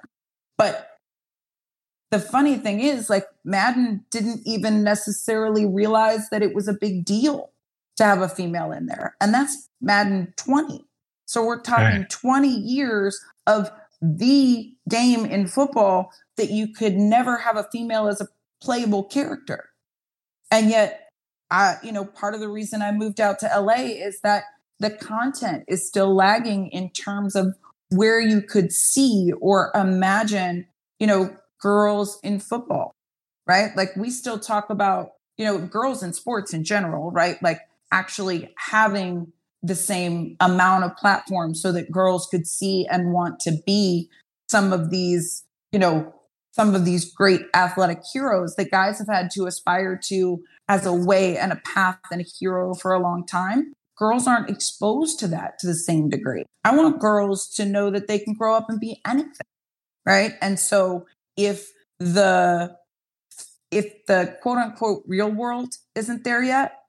[0.57, 0.89] But
[2.11, 7.05] the funny thing is, like Madden didn't even necessarily realize that it was a big
[7.05, 7.51] deal
[7.97, 9.15] to have a female in there.
[9.21, 10.85] And that's Madden 20.
[11.25, 13.69] So we're talking 20 years of
[14.01, 18.27] the game in football that you could never have a female as a
[18.61, 19.69] playable character.
[20.49, 21.09] And yet,
[21.51, 24.43] I, you know, part of the reason I moved out to LA is that
[24.79, 27.55] the content is still lagging in terms of
[27.89, 30.67] where you could see or imagine,
[30.99, 32.95] you know, girls in football,
[33.47, 33.75] right?
[33.75, 37.41] Like we still talk about, you know, girls in sports in general, right?
[37.41, 37.61] Like
[37.91, 43.57] actually having the same amount of platforms so that girls could see and want to
[43.65, 44.09] be
[44.47, 46.13] some of these, you know,
[46.51, 50.93] some of these great athletic heroes that guys have had to aspire to as a
[50.93, 53.73] way and a path and a hero for a long time.
[53.99, 56.45] Girls aren't exposed to that to the same degree.
[56.63, 59.33] I want girls to know that they can grow up and be anything.
[60.05, 60.33] Right.
[60.41, 61.69] And so if
[61.99, 62.77] the
[63.71, 66.79] if the quote unquote real world isn't there yet,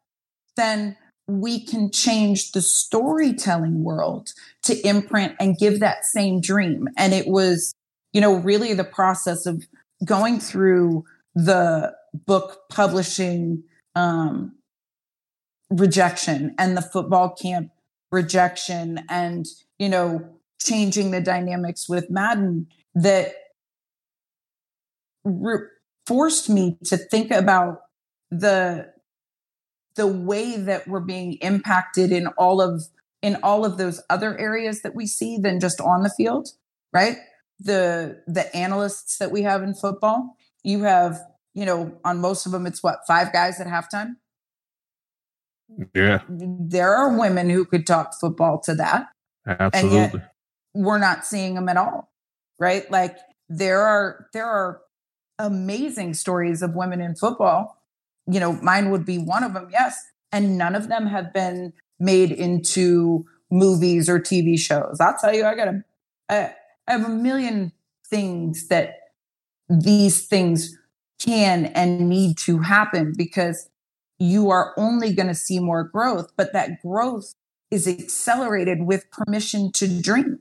[0.57, 0.97] then
[1.27, 4.31] we can change the storytelling world
[4.63, 6.89] to imprint and give that same dream.
[6.97, 7.75] And it was,
[8.13, 9.67] you know, really the process of
[10.05, 11.05] going through
[11.35, 11.93] the
[12.27, 13.63] book publishing
[13.95, 14.57] um,
[15.71, 17.71] rejection and the football camp
[18.13, 19.47] rejection and,
[19.79, 20.29] you know,
[20.61, 23.33] changing the dynamics with Madden that
[25.25, 25.69] re-
[26.07, 27.83] forced me to think about
[28.31, 28.93] the
[29.97, 32.85] the way that we're being impacted in all of
[33.23, 36.49] in all of those other areas that we see than just on the field
[36.93, 37.17] right?
[37.61, 41.21] The the analysts that we have in football you have
[41.55, 44.17] you know on most of them it's what five guys at halftime
[45.95, 46.23] yeah.
[46.29, 49.09] There are women who could talk football to that.
[49.47, 50.31] Absolutely and yet
[50.75, 52.11] we're not seeing them at all
[52.61, 52.89] right?
[52.93, 53.17] Like
[53.49, 54.83] there are there are
[55.41, 57.83] amazing stories of women in football.
[58.29, 59.99] You know, mine would be one of them, yes.
[60.31, 64.99] And none of them have been made into movies or TV shows.
[65.01, 65.85] I'll tell you, I got a,
[66.29, 66.55] I,
[66.87, 67.73] I have a million
[68.07, 68.95] things that
[69.69, 70.77] these things
[71.21, 73.69] can and need to happen because
[74.21, 77.35] you are only going to see more growth, but that growth
[77.71, 80.39] is accelerated with permission to dream,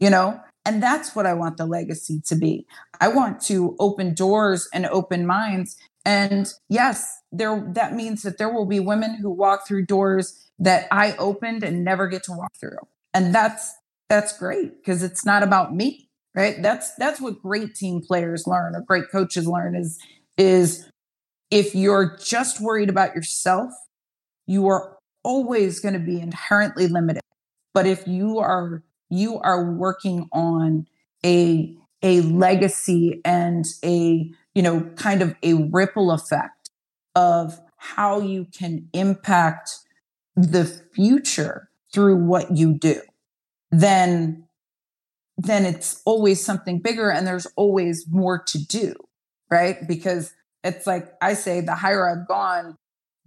[0.00, 0.40] you know?
[0.64, 2.66] And that's what I want the legacy to be.
[3.00, 5.76] I want to open doors and open minds
[6.08, 10.88] and yes, there that means that there will be women who walk through doors that
[10.90, 12.78] I opened and never get to walk through.
[13.12, 13.76] And that's
[14.08, 16.62] that's great because it's not about me, right?
[16.62, 19.98] That's that's what great team players learn or great coaches learn is
[20.38, 20.88] is
[21.50, 23.72] if you're just worried about yourself,
[24.46, 27.22] you are always going to be inherently limited.
[27.74, 30.86] But if you are you are working on
[31.24, 36.70] a a legacy and a you know, kind of a ripple effect
[37.14, 39.70] of how you can impact
[40.34, 43.00] the future through what you do,
[43.70, 44.44] then
[45.36, 48.96] then it's always something bigger and there's always more to do,
[49.48, 49.86] right?
[49.86, 50.34] Because
[50.64, 52.76] it's like I say, the higher I've gone,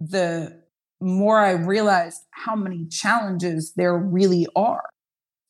[0.00, 0.62] the
[1.00, 4.88] more I realized how many challenges there really are,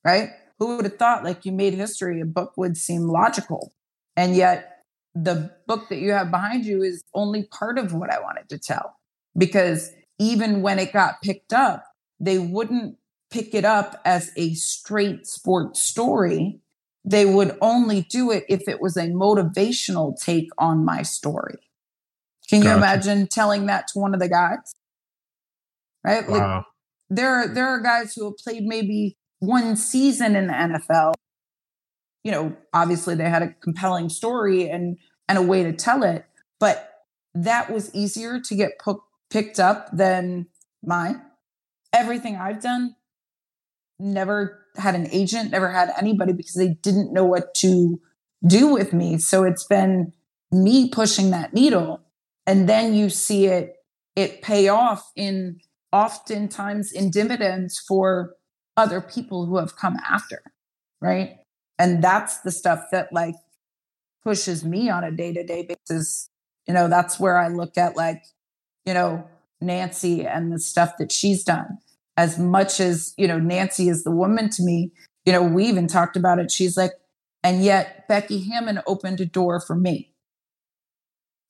[0.05, 0.31] right?
[0.59, 3.73] Who would have thought, like, you made history, a book would seem logical.
[4.17, 4.83] And yet,
[5.15, 8.59] the book that you have behind you is only part of what I wanted to
[8.59, 8.97] tell.
[9.37, 11.85] Because even when it got picked up,
[12.21, 12.97] they wouldn't
[13.31, 16.61] pick it up as a straight sports story.
[17.05, 21.59] They would only do it if it was a motivational take on my story.
[22.53, 22.71] Can gotcha.
[22.71, 24.75] you imagine telling that to one of the guys?
[26.05, 26.29] Right?
[26.29, 26.57] Wow.
[26.57, 26.65] Like,
[27.11, 31.15] there, are, there are guys who have played maybe one season in the NFL
[32.25, 34.99] you know, obviously they had a compelling story and
[35.29, 36.25] and a way to tell it,
[36.61, 36.91] but
[37.35, 38.93] that was easier to get p-
[39.31, 40.47] picked up than
[40.83, 41.23] mine.
[41.93, 42.97] Everything I've done
[43.99, 48.01] never had an agent, never had anybody because they didn't know what to
[48.47, 49.19] do with me.
[49.19, 50.13] So it's been
[50.51, 52.01] me pushing that needle
[52.47, 53.77] and then you see it
[54.17, 55.59] it pay off in
[55.93, 58.35] oftentimes in dividends for
[58.77, 60.43] other people who have come after,
[61.01, 61.39] right?
[61.79, 63.35] and that's the stuff that like
[64.23, 66.29] pushes me on a day-to-day basis
[66.69, 68.23] you know that's where i look at like
[68.85, 69.27] you know
[69.63, 71.79] Nancy and the stuff that she's done.
[72.17, 74.93] As much as, you know, Nancy is the woman to me,
[75.25, 76.51] you know, we even talked about it.
[76.51, 76.93] She's like,
[77.43, 80.12] and yet Becky Hammon opened a door for me.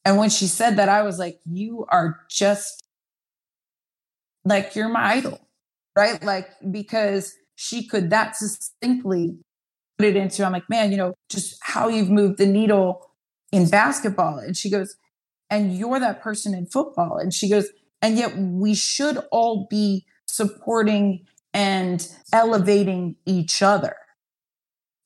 [0.05, 2.83] And when she said that, I was like, you are just
[4.45, 5.41] like, you're my idol,
[5.97, 6.23] right?
[6.23, 9.39] Like, because she could that succinctly
[9.99, 13.09] put it into, I'm like, man, you know, just how you've moved the needle
[13.53, 14.39] in basketball.
[14.39, 14.97] And she goes,
[15.51, 17.19] and you're that person in football.
[17.19, 17.69] And she goes,
[18.01, 23.95] and yet we should all be supporting and elevating each other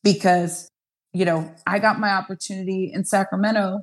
[0.04, 0.70] because,
[1.12, 3.80] you know, I got my opportunity in Sacramento,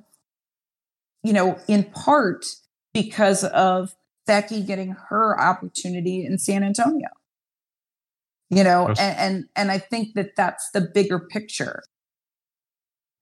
[1.23, 2.45] you know, in part
[2.93, 3.95] because of
[4.27, 7.09] Becky getting her opportunity in San Antonio.
[8.49, 11.81] You know, and, and and I think that that's the bigger picture.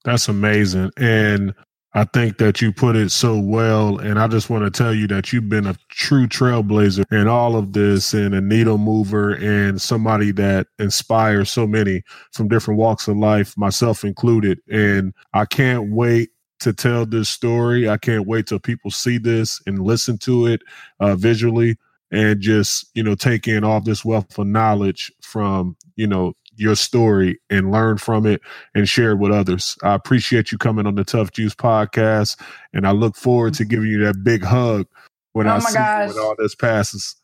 [0.04, 0.92] That's amazing.
[0.98, 1.54] And
[1.94, 4.00] I think that you put it so well.
[4.00, 7.56] And I just want to tell you that you've been a true trailblazer in all
[7.56, 13.08] of this and a needle mover and somebody that inspires so many from different walks
[13.08, 14.60] of life, myself included.
[14.70, 16.30] And I can't wait
[16.62, 17.90] to tell this story.
[17.90, 20.62] I can't wait till people see this and listen to it
[21.00, 21.78] uh, visually
[22.12, 26.76] and just, you know, take in all this wealth of knowledge from, you know, your
[26.76, 28.42] story and learn from it
[28.76, 29.78] and share it with others.
[29.84, 32.40] I appreciate you coming on the Tuff Juice podcast,
[32.74, 34.88] and I look forward to giving you that big hug
[35.34, 36.10] when oh I see gosh.
[36.10, 37.16] you when all this passes.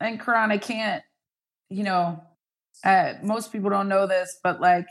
[0.00, 1.02] And Caron, I can't,
[1.70, 2.22] you know,
[2.84, 4.86] uh, most people don't know this, but like,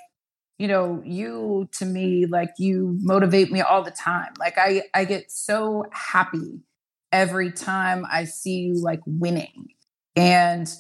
[0.58, 4.34] you know, you to me, like you motivate me all the time.
[4.40, 6.62] Like I, I get so happy
[7.12, 9.68] every time I see you like winning.
[10.16, 10.72] And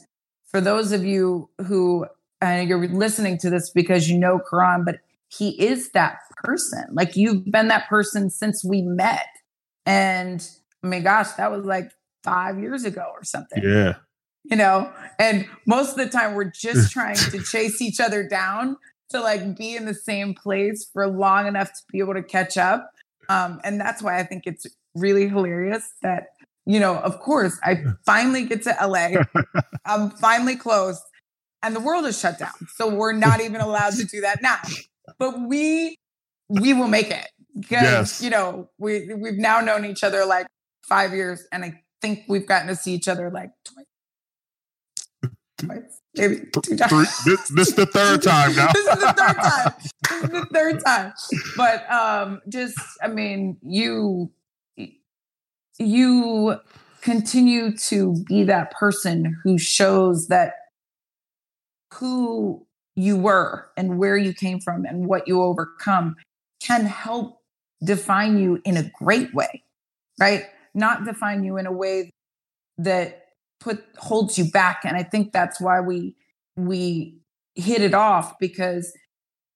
[0.45, 2.05] for those of you who
[2.41, 4.99] and you're listening to this because you know Caron, but
[5.29, 6.85] he is that person.
[6.91, 9.27] Like you've been that person since we met.
[9.85, 10.47] And
[10.83, 11.91] I mean, gosh, that was like
[12.23, 13.63] five years ago or something.
[13.63, 13.95] Yeah.
[14.43, 18.77] You know, and most of the time we're just trying to chase each other down
[19.13, 22.57] to like be in the same place for long enough to be able to catch
[22.57, 22.91] up.
[23.29, 26.27] Um, and that's why I think it's really hilarious that,
[26.65, 29.23] you know, of course, I finally get to LA.
[29.85, 31.01] I'm finally close
[31.63, 32.51] and the world is shut down.
[32.75, 34.59] So we're not even allowed to do that now.
[35.17, 35.97] But we
[36.49, 38.21] we will make it because yes.
[38.21, 40.47] you know we we've now known each other like
[40.87, 46.47] five years, and I think we've gotten to see each other like twice, twice maybe
[46.51, 47.23] two times.
[47.23, 48.71] This, this is the third time now.
[48.71, 49.73] this is the third time.
[50.09, 51.13] This is the third time.
[51.57, 54.31] But um, just I mean, you
[55.79, 56.57] you
[57.01, 60.53] continue to be that person who shows that
[61.93, 66.15] who you were and where you came from and what you overcome
[66.61, 67.39] can help
[67.83, 69.63] define you in a great way,
[70.19, 70.45] right?
[70.73, 72.09] Not define you in a way
[72.77, 73.22] that
[73.63, 74.81] put holds you back.
[74.83, 76.15] And I think that's why we
[76.55, 77.17] we
[77.55, 78.95] hit it off because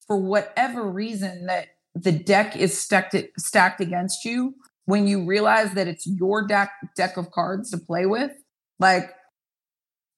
[0.07, 4.55] for whatever reason that the deck is stacked stacked against you,
[4.85, 8.31] when you realize that it's your deck deck of cards to play with,
[8.79, 9.11] like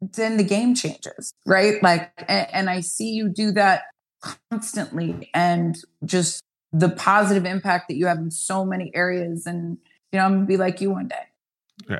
[0.01, 1.81] then the game changes, right?
[1.83, 3.83] Like, and, and I see you do that
[4.51, 9.45] constantly and just the positive impact that you have in so many areas.
[9.45, 9.77] And,
[10.11, 11.28] you know, I'm gonna be like you one day.
[11.87, 11.99] Yeah,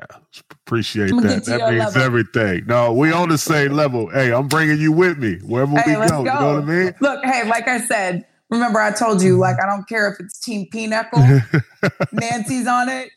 [0.66, 1.44] appreciate that.
[1.44, 2.02] That means level.
[2.02, 2.66] everything.
[2.66, 4.08] No, we on the same level.
[4.10, 6.18] Hey, I'm bringing you with me wherever hey, we go, go.
[6.18, 6.94] You know what I mean?
[7.00, 10.38] Look, hey, like I said, remember I told you, like I don't care if it's
[10.38, 11.40] Team Pinochle,
[12.12, 13.10] Nancy's on it,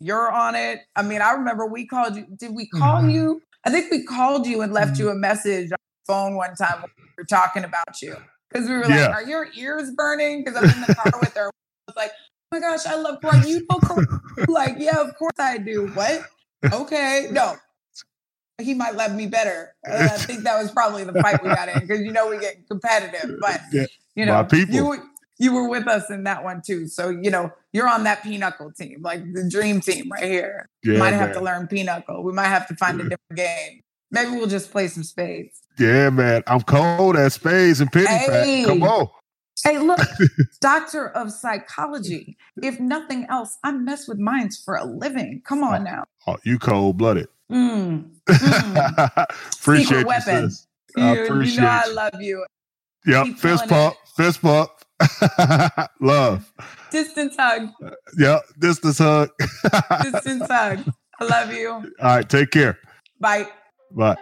[0.00, 0.80] you're on it.
[0.96, 2.26] I mean, I remember we called you.
[2.36, 3.10] Did we call mm-hmm.
[3.10, 5.02] you I think we called you and left mm-hmm.
[5.02, 8.16] you a message on the phone one time when we were talking about you.
[8.48, 9.08] Because we were yeah.
[9.08, 10.42] like, Are your ears burning?
[10.42, 11.48] Because I'm in the car with her.
[11.88, 12.12] I was like,
[12.52, 13.46] my gosh, I love Caron.
[13.46, 14.06] You know Caron?
[14.48, 15.88] like, yeah, of course I do.
[15.88, 16.22] What?
[16.72, 17.28] Okay.
[17.30, 17.56] No.
[18.60, 19.74] He might love me better.
[19.88, 22.38] Uh, I think that was probably the fight we got in because you know we
[22.38, 23.36] get competitive.
[23.40, 23.60] But
[24.16, 25.00] you know, you
[25.38, 26.88] you were with us in that one too.
[26.88, 30.68] So, you know, you're on that pinochle team, like the dream team right here.
[30.82, 32.22] Yeah, might have to learn pinochle.
[32.24, 33.80] We might have to find a different game.
[34.10, 35.60] Maybe we'll just play some spades.
[35.78, 36.42] Yeah, man.
[36.46, 38.64] I'm cold at spades and penny hey.
[38.66, 39.08] Come on.
[39.64, 40.00] Hey, look,
[40.60, 42.36] doctor of psychology.
[42.62, 45.42] If nothing else, I mess with minds for a living.
[45.44, 46.04] Come on oh, now.
[46.26, 47.28] Oh, you cold blooded.
[47.50, 49.26] Mm, mm.
[49.60, 50.50] appreciate Secret you, weapon.
[50.50, 50.66] Sis.
[50.96, 52.46] I appreciate you know I love you.
[53.06, 53.26] Yep.
[53.38, 53.94] Fist pump.
[53.94, 54.08] It.
[54.16, 54.70] Fist pump.
[56.00, 56.52] love.
[56.90, 57.68] Distance hug.
[58.18, 59.30] Yeah, distance hug.
[60.02, 60.80] distance hug.
[61.20, 61.70] I love you.
[61.70, 62.78] All right, take care.
[63.20, 63.48] Bye.
[63.90, 64.16] Bye.